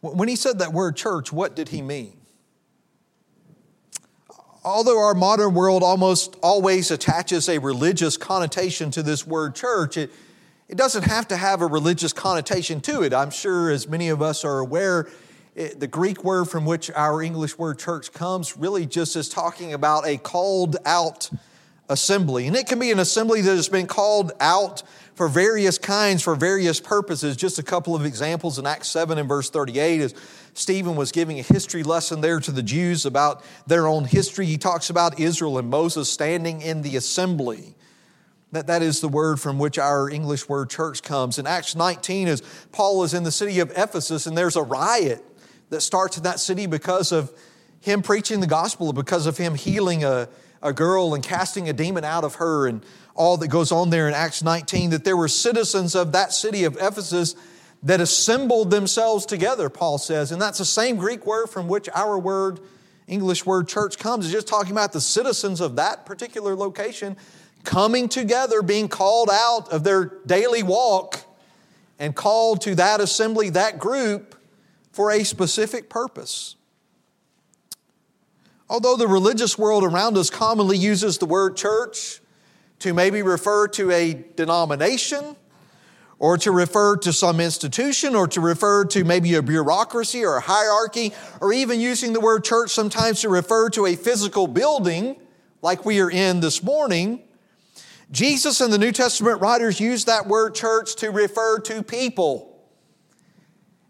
When 0.00 0.28
he 0.28 0.36
said 0.36 0.58
that 0.60 0.72
word 0.72 0.96
church, 0.96 1.32
what 1.32 1.56
did 1.56 1.70
he 1.70 1.82
mean? 1.82 2.18
Although 4.66 4.98
our 4.98 5.14
modern 5.14 5.54
world 5.54 5.84
almost 5.84 6.36
always 6.42 6.90
attaches 6.90 7.48
a 7.48 7.58
religious 7.58 8.16
connotation 8.16 8.90
to 8.90 9.02
this 9.02 9.24
word 9.24 9.54
church, 9.54 9.96
it, 9.96 10.10
it 10.68 10.76
doesn't 10.76 11.04
have 11.04 11.28
to 11.28 11.36
have 11.36 11.62
a 11.62 11.66
religious 11.66 12.12
connotation 12.12 12.80
to 12.80 13.02
it. 13.02 13.14
I'm 13.14 13.30
sure, 13.30 13.70
as 13.70 13.86
many 13.86 14.08
of 14.08 14.20
us 14.20 14.44
are 14.44 14.58
aware, 14.58 15.08
it, 15.54 15.78
the 15.78 15.86
Greek 15.86 16.24
word 16.24 16.46
from 16.46 16.66
which 16.66 16.90
our 16.90 17.22
English 17.22 17.56
word 17.56 17.78
church 17.78 18.12
comes 18.12 18.56
really 18.56 18.86
just 18.86 19.14
is 19.14 19.28
talking 19.28 19.72
about 19.72 20.04
a 20.04 20.18
called 20.18 20.76
out 20.84 21.30
assembly. 21.88 22.48
And 22.48 22.56
it 22.56 22.66
can 22.66 22.80
be 22.80 22.90
an 22.90 22.98
assembly 22.98 23.42
that 23.42 23.54
has 23.54 23.68
been 23.68 23.86
called 23.86 24.32
out 24.40 24.82
for 25.14 25.28
various 25.28 25.78
kinds, 25.78 26.22
for 26.22 26.34
various 26.34 26.80
purposes. 26.80 27.36
Just 27.36 27.60
a 27.60 27.62
couple 27.62 27.94
of 27.94 28.04
examples 28.04 28.58
in 28.58 28.66
Acts 28.66 28.88
7 28.88 29.16
and 29.16 29.28
verse 29.28 29.48
38 29.48 30.00
is 30.00 30.14
Stephen 30.56 30.96
was 30.96 31.12
giving 31.12 31.38
a 31.38 31.42
history 31.42 31.82
lesson 31.82 32.22
there 32.22 32.40
to 32.40 32.50
the 32.50 32.62
Jews 32.62 33.04
about 33.04 33.44
their 33.66 33.86
own 33.86 34.06
history. 34.06 34.46
He 34.46 34.56
talks 34.56 34.88
about 34.88 35.20
Israel 35.20 35.58
and 35.58 35.68
Moses 35.68 36.10
standing 36.10 36.62
in 36.62 36.80
the 36.80 36.96
assembly. 36.96 37.74
That, 38.52 38.66
that 38.68 38.80
is 38.80 39.02
the 39.02 39.08
word 39.08 39.38
from 39.38 39.58
which 39.58 39.78
our 39.78 40.08
English 40.08 40.48
word 40.48 40.70
church 40.70 41.02
comes. 41.02 41.38
In 41.38 41.46
Acts 41.46 41.76
19, 41.76 42.28
as 42.28 42.42
Paul 42.72 43.02
is 43.02 43.12
in 43.12 43.22
the 43.22 43.30
city 43.30 43.60
of 43.60 43.70
Ephesus, 43.76 44.26
and 44.26 44.36
there's 44.36 44.56
a 44.56 44.62
riot 44.62 45.22
that 45.68 45.82
starts 45.82 46.16
in 46.16 46.22
that 46.22 46.40
city 46.40 46.64
because 46.64 47.12
of 47.12 47.30
him 47.80 48.00
preaching 48.00 48.40
the 48.40 48.46
gospel, 48.46 48.94
because 48.94 49.26
of 49.26 49.36
him 49.36 49.56
healing 49.56 50.04
a, 50.04 50.26
a 50.62 50.72
girl 50.72 51.12
and 51.12 51.22
casting 51.22 51.68
a 51.68 51.74
demon 51.74 52.02
out 52.02 52.24
of 52.24 52.36
her, 52.36 52.66
and 52.66 52.82
all 53.14 53.36
that 53.36 53.48
goes 53.48 53.72
on 53.72 53.90
there 53.90 54.08
in 54.08 54.14
Acts 54.14 54.42
19, 54.42 54.88
that 54.88 55.04
there 55.04 55.18
were 55.18 55.28
citizens 55.28 55.94
of 55.94 56.12
that 56.12 56.32
city 56.32 56.64
of 56.64 56.76
Ephesus 56.80 57.34
that 57.86 58.00
assembled 58.00 58.72
themselves 58.72 59.24
together, 59.24 59.70
Paul 59.70 59.98
says. 59.98 60.32
And 60.32 60.42
that's 60.42 60.58
the 60.58 60.64
same 60.64 60.96
Greek 60.96 61.24
word 61.24 61.46
from 61.46 61.68
which 61.68 61.88
our 61.94 62.18
word, 62.18 62.58
English 63.06 63.46
word 63.46 63.68
church 63.68 63.96
comes. 63.96 64.24
It's 64.24 64.34
just 64.34 64.48
talking 64.48 64.72
about 64.72 64.92
the 64.92 65.00
citizens 65.00 65.60
of 65.60 65.76
that 65.76 66.04
particular 66.04 66.56
location 66.56 67.16
coming 67.62 68.08
together, 68.08 68.60
being 68.60 68.88
called 68.88 69.30
out 69.30 69.68
of 69.70 69.84
their 69.84 70.06
daily 70.26 70.64
walk 70.64 71.20
and 72.00 72.12
called 72.12 72.60
to 72.62 72.74
that 72.74 73.00
assembly, 73.00 73.50
that 73.50 73.78
group, 73.78 74.34
for 74.90 75.12
a 75.12 75.22
specific 75.22 75.88
purpose. 75.88 76.56
Although 78.68 78.96
the 78.96 79.06
religious 79.06 79.56
world 79.56 79.84
around 79.84 80.18
us 80.18 80.28
commonly 80.28 80.76
uses 80.76 81.18
the 81.18 81.26
word 81.26 81.56
church 81.56 82.20
to 82.80 82.92
maybe 82.92 83.22
refer 83.22 83.68
to 83.68 83.92
a 83.92 84.24
denomination 84.34 85.36
or 86.18 86.38
to 86.38 86.50
refer 86.50 86.96
to 86.96 87.12
some 87.12 87.40
institution 87.40 88.14
or 88.14 88.26
to 88.28 88.40
refer 88.40 88.84
to 88.86 89.04
maybe 89.04 89.34
a 89.34 89.42
bureaucracy 89.42 90.24
or 90.24 90.36
a 90.36 90.40
hierarchy, 90.40 91.12
or 91.40 91.52
even 91.52 91.78
using 91.78 92.12
the 92.12 92.20
word 92.20 92.42
church 92.42 92.70
sometimes 92.70 93.20
to 93.20 93.28
refer 93.28 93.68
to 93.70 93.86
a 93.86 93.96
physical 93.96 94.46
building 94.46 95.16
like 95.62 95.84
we 95.84 96.00
are 96.00 96.10
in 96.10 96.40
this 96.40 96.62
morning. 96.62 97.22
Jesus 98.10 98.60
and 98.60 98.72
the 98.72 98.78
New 98.78 98.92
Testament 98.92 99.40
writers 99.40 99.80
use 99.80 100.04
that 100.04 100.26
word 100.26 100.54
church 100.54 100.96
to 100.96 101.10
refer 101.10 101.58
to 101.60 101.82
people. 101.82 102.52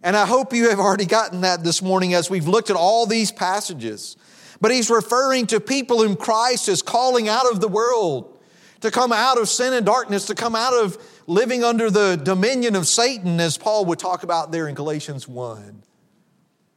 And 0.02 0.16
I 0.16 0.26
hope 0.26 0.52
you 0.52 0.70
have 0.70 0.78
already 0.78 1.06
gotten 1.06 1.42
that 1.42 1.62
this 1.62 1.82
morning 1.82 2.14
as 2.14 2.30
we've 2.30 2.48
looked 2.48 2.70
at 2.70 2.76
all 2.76 3.06
these 3.06 3.30
passages. 3.30 4.16
But 4.60 4.70
he's 4.70 4.88
referring 4.88 5.46
to 5.48 5.60
people 5.60 6.02
whom 6.02 6.16
Christ 6.16 6.68
is 6.68 6.80
calling 6.80 7.28
out 7.28 7.50
of 7.50 7.60
the 7.60 7.68
world, 7.68 8.38
to 8.80 8.90
come 8.90 9.12
out 9.12 9.38
of 9.38 9.48
sin 9.48 9.72
and 9.72 9.84
darkness, 9.84 10.26
to 10.26 10.34
come 10.34 10.54
out 10.54 10.74
of 10.74 10.96
living 11.26 11.64
under 11.64 11.90
the 11.90 12.16
dominion 12.16 12.76
of 12.76 12.86
Satan, 12.86 13.40
as 13.40 13.58
Paul 13.58 13.84
would 13.86 13.98
talk 13.98 14.22
about 14.22 14.52
there 14.52 14.68
in 14.68 14.74
Galatians 14.74 15.26
1. 15.26 15.82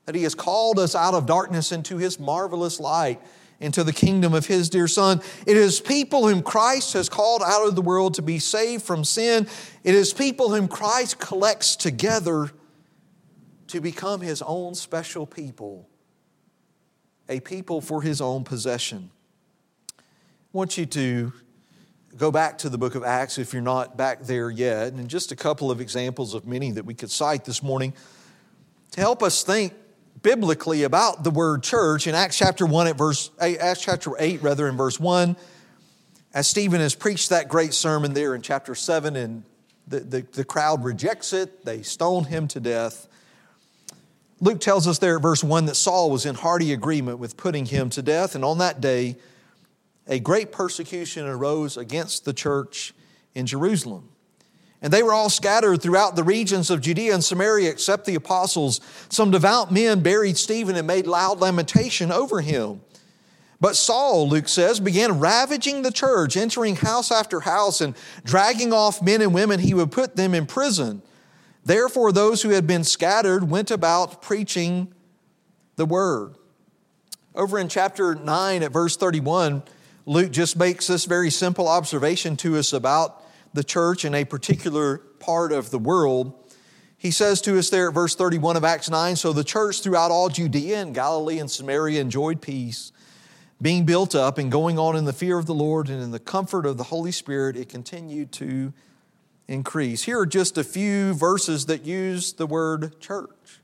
That 0.06 0.16
he 0.16 0.24
has 0.24 0.34
called 0.34 0.80
us 0.80 0.96
out 0.96 1.14
of 1.14 1.26
darkness 1.26 1.72
into 1.72 1.98
his 1.98 2.20
marvelous 2.20 2.80
light, 2.80 3.22
into 3.60 3.84
the 3.84 3.94
kingdom 3.94 4.34
of 4.34 4.48
his 4.48 4.70
dear 4.70 4.88
Son. 4.88 5.22
It 5.46 5.56
is 5.56 5.80
people 5.80 6.28
whom 6.28 6.42
Christ 6.42 6.94
has 6.94 7.10
called 7.10 7.44
out 7.46 7.68
of 7.68 7.76
the 7.76 7.82
world 7.82 8.16
to 8.16 8.22
be 8.22 8.40
saved 8.40 8.84
from 8.84 9.04
sin. 9.04 9.48
It 9.84 9.94
is 9.94 10.14
people 10.14 10.50
whom 10.50 10.68
Christ 10.68 11.20
collects 11.20 11.76
together 11.76 12.52
to 13.68 13.82
become 13.82 14.22
his 14.22 14.42
own 14.42 14.74
special 14.74 15.28
people, 15.28 15.88
a 17.28 17.40
people 17.40 17.82
for 17.82 18.02
his 18.02 18.20
own 18.20 18.44
possession. 18.44 19.12
I 20.00 20.04
want 20.54 20.76
you 20.80 20.88
to 20.88 21.34
go 22.18 22.32
back 22.32 22.58
to 22.60 22.70
the 22.70 22.78
book 22.78 22.96
of 22.96 23.04
Acts 23.04 23.38
if 23.38 23.54
you're 23.54 23.62
not 23.62 23.98
back 23.98 24.24
there 24.24 24.50
yet, 24.50 24.94
and 24.94 25.08
just 25.08 25.32
a 25.32 25.36
couple 25.36 25.72
of 25.72 25.82
examples 25.82 26.34
of 26.34 26.46
many 26.46 26.72
that 26.72 26.86
we 26.86 26.94
could 26.94 27.12
cite 27.12 27.46
this 27.46 27.62
morning 27.64 27.94
to 28.92 29.02
help 29.02 29.24
us 29.24 29.44
think 29.44 29.74
biblically 30.22 30.84
about 30.84 31.24
the 31.24 31.32
word 31.32 31.64
church 31.64 32.08
in 32.08 32.16
Acts 32.16 32.38
chapter 32.38 32.66
1 32.66 32.88
at 32.88 32.98
verse 32.98 33.32
eh, 33.40 33.56
Acts 33.60 33.82
chapter 33.82 34.12
8 34.18 34.42
rather 34.42 34.68
in 34.68 34.76
verse 34.76 35.00
1 35.00 35.36
as 36.34 36.48
Stephen 36.48 36.82
has 36.82 36.96
preached 36.96 37.30
that 37.30 37.48
great 37.48 37.74
sermon 37.74 38.14
there 38.14 38.36
in 38.36 38.42
chapter 38.42 38.76
7 38.76 39.16
and 39.16 39.44
the, 39.88 40.02
the, 40.02 40.22
the 40.34 40.46
crowd 40.46 40.84
rejects 40.84 41.34
it. 41.34 41.66
They 41.66 41.82
stone 41.82 42.26
him 42.26 42.48
to 42.50 42.60
death. 42.60 43.08
Luke 44.40 44.60
tells 44.60 44.88
us 44.88 45.00
there 45.00 45.16
at 45.16 45.22
verse 45.22 45.44
1 45.44 45.66
that 45.66 45.76
Saul 45.76 46.12
was 46.12 46.26
in 46.26 46.36
hearty 46.36 46.72
agreement 46.72 47.18
with 47.18 47.36
putting 47.36 47.66
him 47.66 47.90
to 47.92 48.02
death. 48.02 48.36
And 48.36 48.46
on 48.46 48.60
that 48.60 48.80
day 48.80 49.18
a 50.10 50.20
great 50.20 50.52
persecution 50.52 51.26
arose 51.26 51.78
against 51.78 52.26
the 52.26 52.34
church 52.34 52.94
in 53.36 53.46
Jerusalem. 53.46 54.10
And 54.82 54.92
they 54.92 55.04
were 55.04 55.14
all 55.14 55.30
scattered 55.30 55.82
throughout 55.82 56.16
the 56.16 56.24
regions 56.24 56.70
of 56.70 56.82
Judea 56.82 57.14
and 57.14 57.24
Samaria 57.24 57.70
except 57.70 58.06
the 58.06 58.16
apostles. 58.16 58.82
Some 59.10 59.30
devout 59.30 59.72
men 59.72 60.02
buried 60.02 60.38
Stephen 60.38 60.76
and 60.76 60.88
made 60.88 61.06
loud 61.06 61.40
lamentation 61.40 62.12
over 62.12 62.42
him. 62.42 62.82
But 63.62 63.76
Saul, 63.76 64.30
Luke 64.30 64.48
says, 64.48 64.80
began 64.80 65.20
ravaging 65.20 65.82
the 65.82 65.92
church, 65.92 66.38
entering 66.38 66.78
house 66.78 67.12
after 67.12 67.42
house 67.42 67.82
and 67.82 67.94
dragging 68.24 68.72
off 68.72 69.02
men 69.02 69.22
and 69.22 69.34
women. 69.34 69.60
He 69.60 69.74
would 69.74 69.92
put 69.92 70.16
them 70.16 70.34
in 70.34 70.46
prison. 70.46 71.02
Therefore, 71.66 72.14
those 72.14 72.42
who 72.42 72.50
had 72.50 72.66
been 72.66 72.86
scattered 72.86 73.50
went 73.50 73.70
about 73.70 74.22
preaching 74.22 74.94
the 75.76 75.86
word. 75.86 76.36
Over 77.36 77.60
in 77.60 77.68
chapter 77.68 78.16
9 78.16 78.64
at 78.64 78.72
verse 78.72 78.96
31, 78.96 79.64
Luke 80.10 80.32
just 80.32 80.58
makes 80.58 80.88
this 80.88 81.06
very 81.06 81.30
simple 81.30 81.68
observation 81.68 82.36
to 82.38 82.58
us 82.58 82.74
about 82.74 83.24
the 83.54 83.64
church 83.64 84.04
in 84.04 84.16
a 84.16 84.26
particular 84.26 84.98
part 85.20 85.52
of 85.52 85.70
the 85.70 85.78
world. 85.78 86.34
He 86.98 87.12
says 87.12 87.42
to 87.42 87.60
us 87.60 87.70
there 87.70 87.90
at 87.90 87.94
verse 87.94 88.16
31 88.16 88.58
of 88.58 88.64
Acts 88.64 88.90
9 88.90 89.16
So 89.16 89.34
the 89.34 89.44
church 89.44 89.84
throughout 89.84 90.10
all 90.10 90.30
Judea 90.30 90.82
and 90.82 90.96
Galilee 90.96 91.38
and 91.38 91.50
Samaria 91.50 92.02
enjoyed 92.02 92.42
peace, 92.42 92.92
being 93.62 93.86
built 93.86 94.16
up 94.16 94.40
and 94.40 94.52
going 94.52 94.80
on 94.80 94.96
in 94.96 95.06
the 95.06 95.14
fear 95.14 95.38
of 95.38 95.46
the 95.46 95.54
Lord 95.54 95.90
and 95.90 96.02
in 96.02 96.10
the 96.10 96.18
comfort 96.18 96.66
of 96.66 96.78
the 96.78 96.86
Holy 96.86 97.12
Spirit, 97.12 97.56
it 97.56 97.70
continued 97.70 98.32
to 98.32 98.74
increase. 99.48 100.02
Here 100.02 100.20
are 100.20 100.26
just 100.26 100.58
a 100.58 100.64
few 100.64 101.14
verses 101.14 101.68
that 101.68 101.86
use 101.86 102.34
the 102.34 102.48
word 102.48 103.00
church. 103.00 103.59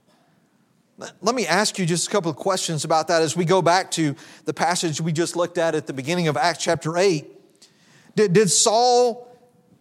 Let 0.98 1.36
me 1.36 1.46
ask 1.46 1.78
you 1.78 1.86
just 1.86 2.08
a 2.08 2.12
couple 2.12 2.32
of 2.32 2.38
questions 2.38 2.86
about 2.86 3.10
that 3.10 3.22
as 3.22 3.36
we 3.36 3.44
go 3.44 3.62
back 3.62 3.92
to 3.92 4.16
the 4.46 4.54
passage 4.54 5.02
we 5.02 5.12
just 5.12 5.36
looked 5.36 5.58
at 5.58 5.76
at 5.76 5.88
the 5.88 5.94
beginning 5.94 6.30
of 6.30 6.38
Acts 6.38 6.64
chapter 6.64 6.98
8. 6.98 7.30
Did, 8.16 8.32
did 8.32 8.50
Saul 8.50 9.30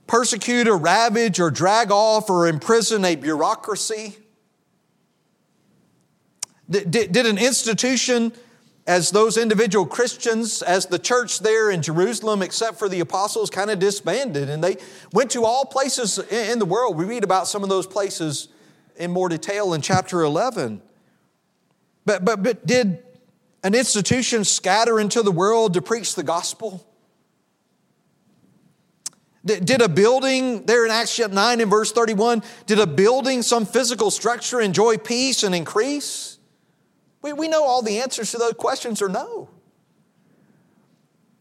persecute 0.08 0.66
or 0.66 0.76
ravage 0.76 1.38
or 1.38 1.52
drag 1.52 1.92
off 1.92 2.28
or 2.28 2.48
imprison 2.48 3.04
a 3.04 3.14
bureaucracy? 3.14 4.16
Did, 6.68 6.90
did, 6.90 7.12
did 7.12 7.26
an 7.26 7.38
institution, 7.38 8.32
as 8.86 9.10
those 9.10 9.36
individual 9.36 9.86
Christians, 9.86 10.62
as 10.62 10.86
the 10.86 10.98
church 10.98 11.38
there 11.38 11.70
in 11.70 11.80
Jerusalem, 11.80 12.42
except 12.42 12.76
for 12.76 12.88
the 12.88 12.98
apostles, 12.98 13.50
kind 13.50 13.70
of 13.70 13.78
disbanded 13.78 14.50
and 14.50 14.64
they 14.64 14.78
went 15.12 15.30
to 15.30 15.44
all 15.44 15.64
places 15.64 16.18
in 16.18 16.58
the 16.58 16.64
world? 16.64 16.96
We 16.96 17.04
read 17.04 17.22
about 17.22 17.46
some 17.46 17.62
of 17.62 17.68
those 17.68 17.86
places 17.86 18.48
in 18.96 19.12
more 19.12 19.28
detail 19.28 19.74
in 19.74 19.80
chapter 19.80 20.22
11. 20.22 20.82
But, 22.04 22.24
but, 22.24 22.42
but 22.42 22.66
did 22.66 23.02
an 23.62 23.74
institution 23.74 24.44
scatter 24.44 25.00
into 25.00 25.22
the 25.22 25.32
world 25.32 25.74
to 25.74 25.82
preach 25.82 26.14
the 26.14 26.22
gospel? 26.22 26.86
Did 29.44 29.82
a 29.82 29.90
building, 29.90 30.64
there 30.64 30.86
in 30.86 30.90
Acts 30.90 31.18
9 31.18 31.60
in 31.60 31.68
verse 31.68 31.92
31, 31.92 32.42
did 32.66 32.78
a 32.78 32.86
building, 32.86 33.42
some 33.42 33.66
physical 33.66 34.10
structure, 34.10 34.58
enjoy 34.58 34.96
peace 34.96 35.42
and 35.42 35.54
increase? 35.54 36.38
We, 37.20 37.34
we 37.34 37.48
know 37.48 37.62
all 37.62 37.82
the 37.82 37.98
answers 37.98 38.30
to 38.30 38.38
those 38.38 38.54
questions 38.54 39.02
are 39.02 39.08
no. 39.10 39.50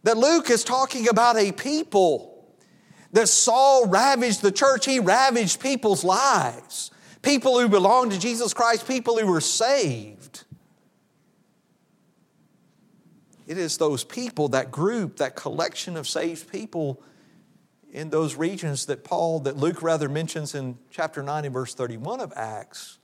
That 0.04 0.17
Luke 0.17 0.49
is 0.49 0.65
talking 0.65 1.08
about 1.08 1.38
a 1.38 1.54
people. 1.54 2.45
That 3.13 3.30
Saul 3.30 3.88
ravaged 3.88 4.41
the 4.41 4.52
church, 4.52 4.86
he 4.86 4.99
ravaged 4.99 5.62
people's 5.62 6.04
lives. 6.04 6.91
People 7.21 7.58
who 7.58 7.69
belonged 7.69 8.12
to 8.12 8.19
Jesus 8.19 8.54
Christ, 8.54 8.86
people 8.86 9.17
who 9.17 9.28
were 9.28 9.39
saved. 9.39 10.43
It 13.54 13.60
is 13.60 13.78
those 13.78 14.04
people, 14.04 14.48
that 14.48 14.72
group, 14.72 15.18
that 15.18 15.36
collection 15.36 15.96
of 15.96 16.08
saved 16.08 16.52
people 16.52 17.04
in 17.92 18.10
those 18.10 18.34
regions 18.34 18.88
that 18.88 19.04
Paul, 19.04 19.42
that 19.42 19.58
Luke 19.58 19.84
rather 19.84 20.10
mentions 20.10 20.56
in 20.56 20.80
chapter 20.89 21.22
9 21.22 21.46
and 21.46 21.54
verse 21.54 21.76
31 21.76 22.20
of 22.20 22.34
Acts, 22.36 22.98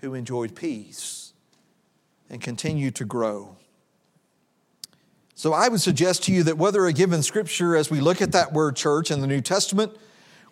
who 0.00 0.12
enjoyed 0.12 0.54
peace 0.54 1.32
and 2.28 2.42
continued 2.42 2.94
to 2.96 3.06
grow. 3.06 3.56
So 5.34 5.54
I 5.54 5.68
would 5.68 5.80
suggest 5.80 6.24
to 6.24 6.32
you 6.32 6.42
that 6.42 6.58
whether 6.58 6.84
a 6.84 6.92
given 6.92 7.22
scripture, 7.22 7.74
as 7.74 7.90
we 7.90 8.02
look 8.02 8.20
at 8.20 8.32
that 8.32 8.52
word 8.52 8.76
church 8.76 9.10
in 9.10 9.22
the 9.22 9.26
New 9.26 9.40
Testament, 9.40 9.96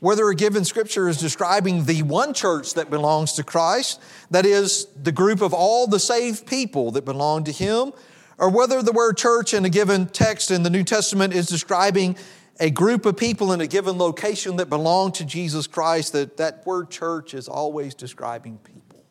whether 0.01 0.27
a 0.31 0.35
given 0.35 0.65
scripture 0.65 1.07
is 1.07 1.19
describing 1.19 1.85
the 1.85 2.03
one 2.03 2.33
church 2.33 2.73
that 2.73 2.89
belongs 2.89 3.35
to 3.35 3.45
Christ, 3.45 4.01
that 4.31 4.47
is, 4.47 4.87
the 4.87 5.13
group 5.13 5.43
of 5.43 5.53
all 5.53 5.87
the 5.87 6.01
saved 6.01 6.47
people 6.47 6.93
that 6.93 7.05
belong 7.05 7.45
to 7.45 7.53
Him, 7.53 7.93
or 8.38 8.51
whether 8.51 8.83
the 8.83 8.92
word 8.92 9.16
church 9.16 9.55
in 9.55 9.64
a 9.64 9.70
given 9.70 10.07
text 10.07 10.51
in 10.51 10.62
the 10.62 10.70
New 10.70 10.85
Testament 10.85 11.35
is 11.35 11.46
describing 11.46 12.16
a 12.59 12.70
group 12.70 13.07
of 13.07 13.16
people 13.16 13.53
in 13.53 13.61
a 13.61 13.66
given 13.66 13.99
location 13.99 14.57
that 14.57 14.68
belong 14.68 15.12
to 15.12 15.25
Jesus 15.25 15.66
Christ, 15.66 16.12
that, 16.12 16.37
that 16.38 16.64
word 16.66 16.90
church 16.90 17.35
is 17.35 17.49
always 17.49 17.94
describing 17.94 18.59
people. 18.59 19.05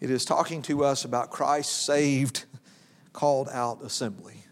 It 0.00 0.10
is 0.10 0.24
talking 0.24 0.62
to 0.62 0.84
us 0.84 1.04
about 1.04 1.30
Christ's 1.30 1.74
saved, 1.74 2.46
called 3.12 3.48
out 3.50 3.82
assembly. 3.82 4.44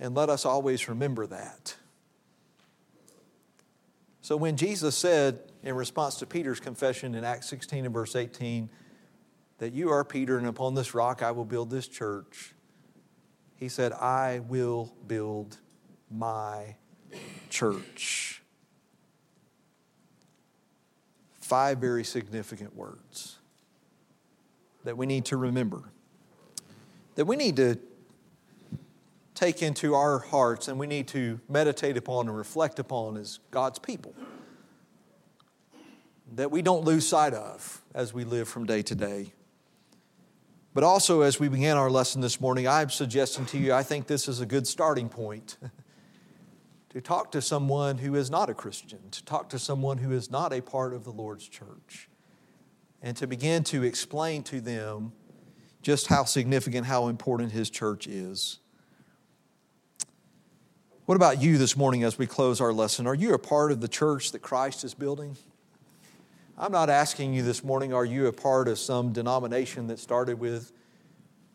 And 0.00 0.14
let 0.14 0.28
us 0.28 0.44
always 0.44 0.88
remember 0.88 1.26
that. 1.26 1.76
So 4.20 4.36
when 4.36 4.56
Jesus 4.56 4.96
said, 4.96 5.40
in 5.66 5.74
response 5.74 6.14
to 6.14 6.26
Peter's 6.26 6.60
confession 6.60 7.16
in 7.16 7.24
Acts 7.24 7.48
16 7.48 7.84
and 7.84 7.92
verse 7.92 8.14
18 8.14 8.70
that 9.58 9.72
you 9.72 9.90
are 9.90 10.04
Peter, 10.04 10.38
and 10.38 10.46
upon 10.46 10.74
this 10.74 10.94
rock 10.94 11.22
I 11.24 11.32
will 11.32 11.44
build 11.44 11.70
this 11.70 11.88
church. 11.88 12.54
He 13.56 13.68
said, 13.68 13.92
I 13.92 14.42
will 14.46 14.94
build 15.08 15.56
my 16.08 16.76
church. 17.50 18.42
Five 21.40 21.78
very 21.78 22.04
significant 22.04 22.76
words 22.76 23.38
that 24.84 24.96
we 24.96 25.04
need 25.04 25.24
to 25.24 25.36
remember, 25.36 25.90
that 27.16 27.24
we 27.24 27.34
need 27.34 27.56
to 27.56 27.76
take 29.34 29.62
into 29.62 29.94
our 29.94 30.20
hearts 30.20 30.68
and 30.68 30.78
we 30.78 30.86
need 30.86 31.08
to 31.08 31.40
meditate 31.48 31.96
upon 31.96 32.28
and 32.28 32.36
reflect 32.36 32.78
upon 32.78 33.16
as 33.16 33.40
God's 33.50 33.80
people 33.80 34.14
that 36.34 36.50
we 36.50 36.62
don't 36.62 36.84
lose 36.84 37.06
sight 37.06 37.34
of 37.34 37.82
as 37.94 38.12
we 38.12 38.24
live 38.24 38.48
from 38.48 38.66
day 38.66 38.82
to 38.82 38.94
day. 38.94 39.32
But 40.74 40.84
also, 40.84 41.22
as 41.22 41.40
we 41.40 41.48
begin 41.48 41.76
our 41.76 41.90
lesson 41.90 42.20
this 42.20 42.40
morning, 42.40 42.68
I'm 42.68 42.90
suggesting 42.90 43.46
to 43.46 43.58
you, 43.58 43.72
I 43.72 43.82
think 43.82 44.06
this 44.06 44.28
is 44.28 44.40
a 44.40 44.46
good 44.46 44.66
starting 44.66 45.08
point 45.08 45.56
to 46.90 47.00
talk 47.00 47.32
to 47.32 47.40
someone 47.40 47.96
who 47.98 48.14
is 48.14 48.30
not 48.30 48.50
a 48.50 48.54
Christian, 48.54 48.98
to 49.12 49.24
talk 49.24 49.48
to 49.50 49.58
someone 49.58 49.98
who 49.98 50.12
is 50.12 50.30
not 50.30 50.52
a 50.52 50.60
part 50.60 50.92
of 50.92 51.04
the 51.04 51.12
Lord's 51.12 51.48
church, 51.48 52.10
and 53.00 53.16
to 53.16 53.26
begin 53.26 53.64
to 53.64 53.84
explain 53.84 54.42
to 54.44 54.60
them 54.60 55.12
just 55.80 56.08
how 56.08 56.24
significant, 56.24 56.86
how 56.86 57.08
important 57.08 57.52
His 57.52 57.70
church 57.70 58.06
is. 58.06 58.58
What 61.06 61.14
about 61.14 61.40
you 61.40 61.56
this 61.56 61.76
morning 61.76 62.02
as 62.02 62.18
we 62.18 62.26
close 62.26 62.60
our 62.60 62.72
lesson? 62.72 63.06
Are 63.06 63.14
you 63.14 63.32
a 63.32 63.38
part 63.38 63.72
of 63.72 63.80
the 63.80 63.88
church 63.88 64.32
that 64.32 64.40
Christ 64.40 64.84
is 64.84 64.92
building? 64.92 65.36
I'm 66.58 66.72
not 66.72 66.88
asking 66.88 67.34
you 67.34 67.42
this 67.42 67.62
morning, 67.62 67.92
are 67.92 68.06
you 68.06 68.28
a 68.28 68.32
part 68.32 68.66
of 68.66 68.78
some 68.78 69.12
denomination 69.12 69.88
that 69.88 69.98
started 69.98 70.40
with 70.40 70.72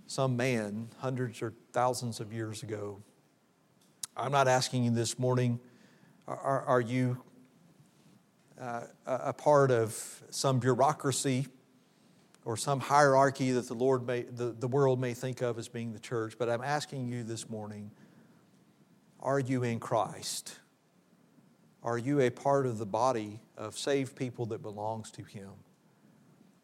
some 0.05 0.37
man 0.37 0.89
hundreds 0.99 1.41
or 1.41 1.53
thousands 1.73 2.19
of 2.19 2.31
years 2.31 2.61
ago? 2.61 3.01
I'm 4.15 4.31
not 4.31 4.47
asking 4.47 4.83
you 4.83 4.91
this 4.91 5.17
morning, 5.17 5.59
are, 6.27 6.61
are 6.61 6.81
you 6.81 7.19
uh, 8.61 8.81
a 9.07 9.33
part 9.33 9.71
of 9.71 10.21
some 10.29 10.59
bureaucracy 10.59 11.47
or 12.45 12.55
some 12.55 12.79
hierarchy 12.79 13.53
that 13.53 13.67
the, 13.67 13.73
Lord 13.73 14.05
may, 14.05 14.21
the, 14.21 14.51
the 14.51 14.67
world 14.67 15.01
may 15.01 15.15
think 15.15 15.41
of 15.41 15.57
as 15.57 15.67
being 15.67 15.93
the 15.93 15.99
church, 15.99 16.35
but 16.37 16.47
I'm 16.47 16.63
asking 16.63 17.07
you 17.07 17.23
this 17.23 17.49
morning, 17.49 17.89
are 19.19 19.39
you 19.39 19.63
in 19.63 19.79
Christ? 19.79 20.59
Are 21.83 21.97
you 21.97 22.19
a 22.21 22.29
part 22.29 22.65
of 22.67 22.77
the 22.77 22.85
body 22.85 23.39
of 23.57 23.77
saved 23.77 24.15
people 24.15 24.45
that 24.47 24.61
belongs 24.61 25.09
to 25.11 25.23
Him? 25.23 25.49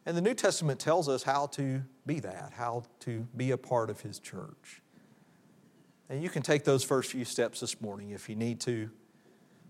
And 0.06 0.16
the 0.16 0.22
New 0.22 0.36
Testament 0.36 0.80
tells 0.80 1.10
us 1.10 1.24
how 1.24 1.48
to 1.48 1.82
be 2.06 2.20
that, 2.20 2.54
how 2.56 2.84
to 3.02 3.28
be 3.36 3.52
a 3.52 3.58
part 3.58 3.90
of 3.90 4.02
His 4.02 4.20
church. 4.20 4.82
And 6.10 6.24
you 6.24 6.30
can 6.30 6.44
take 6.44 6.64
those 6.64 6.84
first 6.84 7.12
few 7.12 7.26
steps 7.26 7.60
this 7.60 7.82
morning 7.82 8.12
if 8.12 8.30
you 8.30 8.36
need 8.36 8.62
to, 8.62 8.90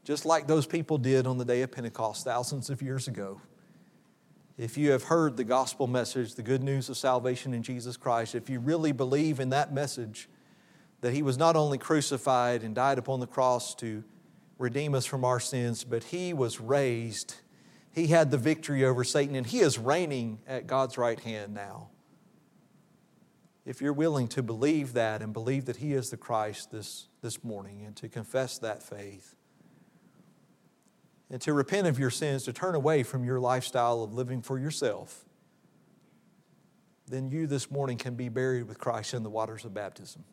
just 0.04 0.26
like 0.26 0.46
those 0.46 0.68
people 0.68 0.98
did 0.98 1.26
on 1.26 1.38
the 1.38 1.46
day 1.46 1.62
of 1.62 1.72
Pentecost 1.72 2.24
thousands 2.24 2.70
of 2.70 2.82
years 2.82 3.08
ago. 3.08 3.42
If 4.58 4.78
you 4.78 4.92
have 4.92 5.04
heard 5.04 5.38
the 5.38 5.44
gospel 5.44 5.88
message, 5.88 6.36
the 6.36 6.44
good 6.44 6.62
news 6.62 6.90
of 6.90 6.98
salvation 6.98 7.54
in 7.54 7.64
Jesus 7.64 7.96
Christ, 7.96 8.36
if 8.36 8.50
you 8.50 8.60
really 8.60 8.92
believe 8.92 9.40
in 9.40 9.50
that 9.50 9.74
message, 9.74 10.30
that 11.02 11.14
He 11.14 11.22
was 11.22 11.38
not 11.38 11.56
only 11.56 11.78
crucified 11.78 12.64
and 12.64 12.76
died 12.76 12.98
upon 12.98 13.20
the 13.20 13.28
cross 13.28 13.74
to 13.76 14.04
redeem 14.58 14.96
us 14.96 15.06
from 15.06 15.24
our 15.24 15.40
sins, 15.40 15.84
but 15.84 16.06
He 16.06 16.34
was 16.34 16.60
raised. 16.60 17.36
He 17.92 18.08
had 18.08 18.32
the 18.32 18.38
victory 18.38 18.84
over 18.86 19.04
Satan, 19.04 19.36
and 19.36 19.46
He 19.46 19.60
is 19.60 19.78
reigning 19.78 20.40
at 20.48 20.68
God's 20.68 20.98
right 20.98 21.20
hand 21.20 21.54
now. 21.54 21.90
If 23.66 23.82
you're 23.82 23.94
willing 23.94 24.28
to 24.30 24.42
believe 24.42 24.94
that 24.94 25.22
and 25.22 25.34
believe 25.34 25.66
that 25.66 25.78
He 25.78 25.94
is 25.94 26.10
the 26.10 26.18
Christ 26.18 26.72
this, 26.72 27.08
this 27.22 27.44
morning 27.44 27.84
and 27.86 27.96
to 27.98 28.10
confess 28.10 28.58
that 28.60 28.82
faith, 28.82 29.36
and 31.30 31.42
to 31.42 31.52
repent 31.52 31.88
of 31.88 32.00
your 32.00 32.10
sins, 32.10 32.44
to 32.44 32.54
turn 32.54 32.74
away 32.74 33.04
from 33.04 33.26
your 33.26 33.40
lifestyle 33.40 34.02
of 34.02 34.14
living 34.14 34.42
for 34.42 34.58
yourself, 34.58 35.26
then 37.10 37.28
you 37.28 37.48
this 37.48 37.70
morning 37.70 37.98
can 37.98 38.16
be 38.16 38.30
buried 38.30 38.68
with 38.68 38.80
Christ 38.80 39.14
in 39.14 39.24
the 39.24 39.30
waters 39.30 39.66
of 39.66 39.74
baptism 39.74 40.24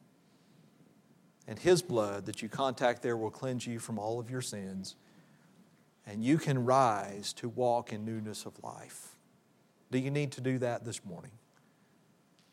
and 1.46 1.58
His 1.58 1.82
blood 1.82 2.26
that 2.26 2.42
you 2.42 2.48
contact 2.48 3.02
there 3.02 3.16
will 3.16 3.30
cleanse 3.30 3.66
you 3.66 3.78
from 3.78 3.98
all 3.98 4.18
of 4.18 4.30
your 4.30 4.40
sins, 4.40 4.96
and 6.06 6.24
you 6.24 6.38
can 6.38 6.64
rise 6.64 7.32
to 7.34 7.48
walk 7.48 7.92
in 7.92 8.04
newness 8.04 8.46
of 8.46 8.62
life. 8.62 9.16
Do 9.90 9.98
you 9.98 10.10
need 10.10 10.32
to 10.32 10.40
do 10.40 10.58
that 10.58 10.84
this 10.84 11.04
morning? 11.04 11.32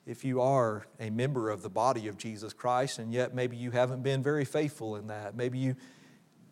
If 0.06 0.26
you 0.26 0.42
are 0.42 0.86
a 1.00 1.10
member 1.10 1.50
of 1.50 1.62
the 1.62 1.70
body 1.70 2.08
of 2.08 2.18
Jesus 2.18 2.54
Christ, 2.54 3.00
and 3.00 3.14
yet 3.14 3.34
maybe 3.34 3.56
you 3.56 3.72
haven't 3.72 4.04
been 4.04 4.24
very 4.24 4.46
faithful 4.46 4.96
in 4.96 5.08
that, 5.08 5.36
maybe 5.36 5.58
you 5.58 5.76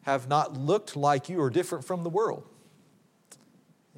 have 0.04 0.28
not 0.28 0.56
looked 0.56 0.96
like 0.96 1.30
you 1.30 1.42
are 1.42 1.50
different 1.50 1.84
from 1.84 2.04
the 2.04 2.10
world. 2.10 2.48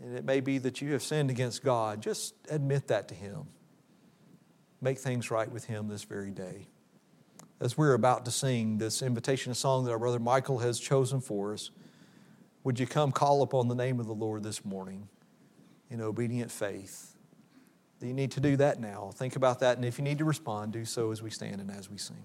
And 0.02 0.18
it 0.18 0.26
may 0.26 0.39
be 0.39 0.58
that 0.60 0.82
you 0.82 0.94
have 0.94 1.04
sinned 1.04 1.30
against 1.30 1.64
God. 1.64 2.02
Just 2.02 2.34
admit 2.50 2.88
that 2.88 3.08
to 3.10 3.16
Him. 3.16 3.44
Make 4.82 4.98
things 4.98 5.30
right 5.30 5.52
with 5.52 5.66
Him 5.66 5.89
this 5.89 6.04
very 6.04 6.32
day 6.32 6.68
as 7.62 7.78
we're 7.78 7.93
about 7.93 8.26
to 8.26 8.32
sing 8.32 8.80
this 8.80 9.03
invitation 9.03 9.53
song 9.53 9.86
that 9.86 9.91
our 9.91 9.99
brother 9.99 10.20
Michael 10.20 10.57
has 10.59 10.80
chosen 10.80 11.22
for 11.22 11.53
us, 11.53 11.70
would 12.64 12.80
you 12.80 12.88
come 12.88 13.12
call 13.12 13.43
upon 13.43 13.68
the 13.68 13.76
name 13.76 13.99
of 13.99 14.07
the 14.07 14.14
Lord 14.14 14.43
this 14.43 14.66
morning 14.66 15.07
in 15.89 16.01
obedient 16.01 16.51
faith? 16.51 17.16
Do 17.99 18.07
you 18.07 18.14
need 18.14 18.32
to 18.32 18.39
do 18.39 18.57
that 18.57 18.80
now. 18.80 19.12
Think 19.14 19.36
about 19.36 19.59
that, 19.59 19.78
and 19.78 19.86
if 19.86 19.99
you 19.99 20.03
need 20.03 20.18
to 20.18 20.26
respond, 20.26 20.74
do 20.74 20.86
so 20.86 21.12
as 21.12 21.22
we 21.22 21.30
stand 21.30 21.62
and 21.62 21.70
as 21.70 21.88
we 21.89 21.97
sing. 21.97 22.24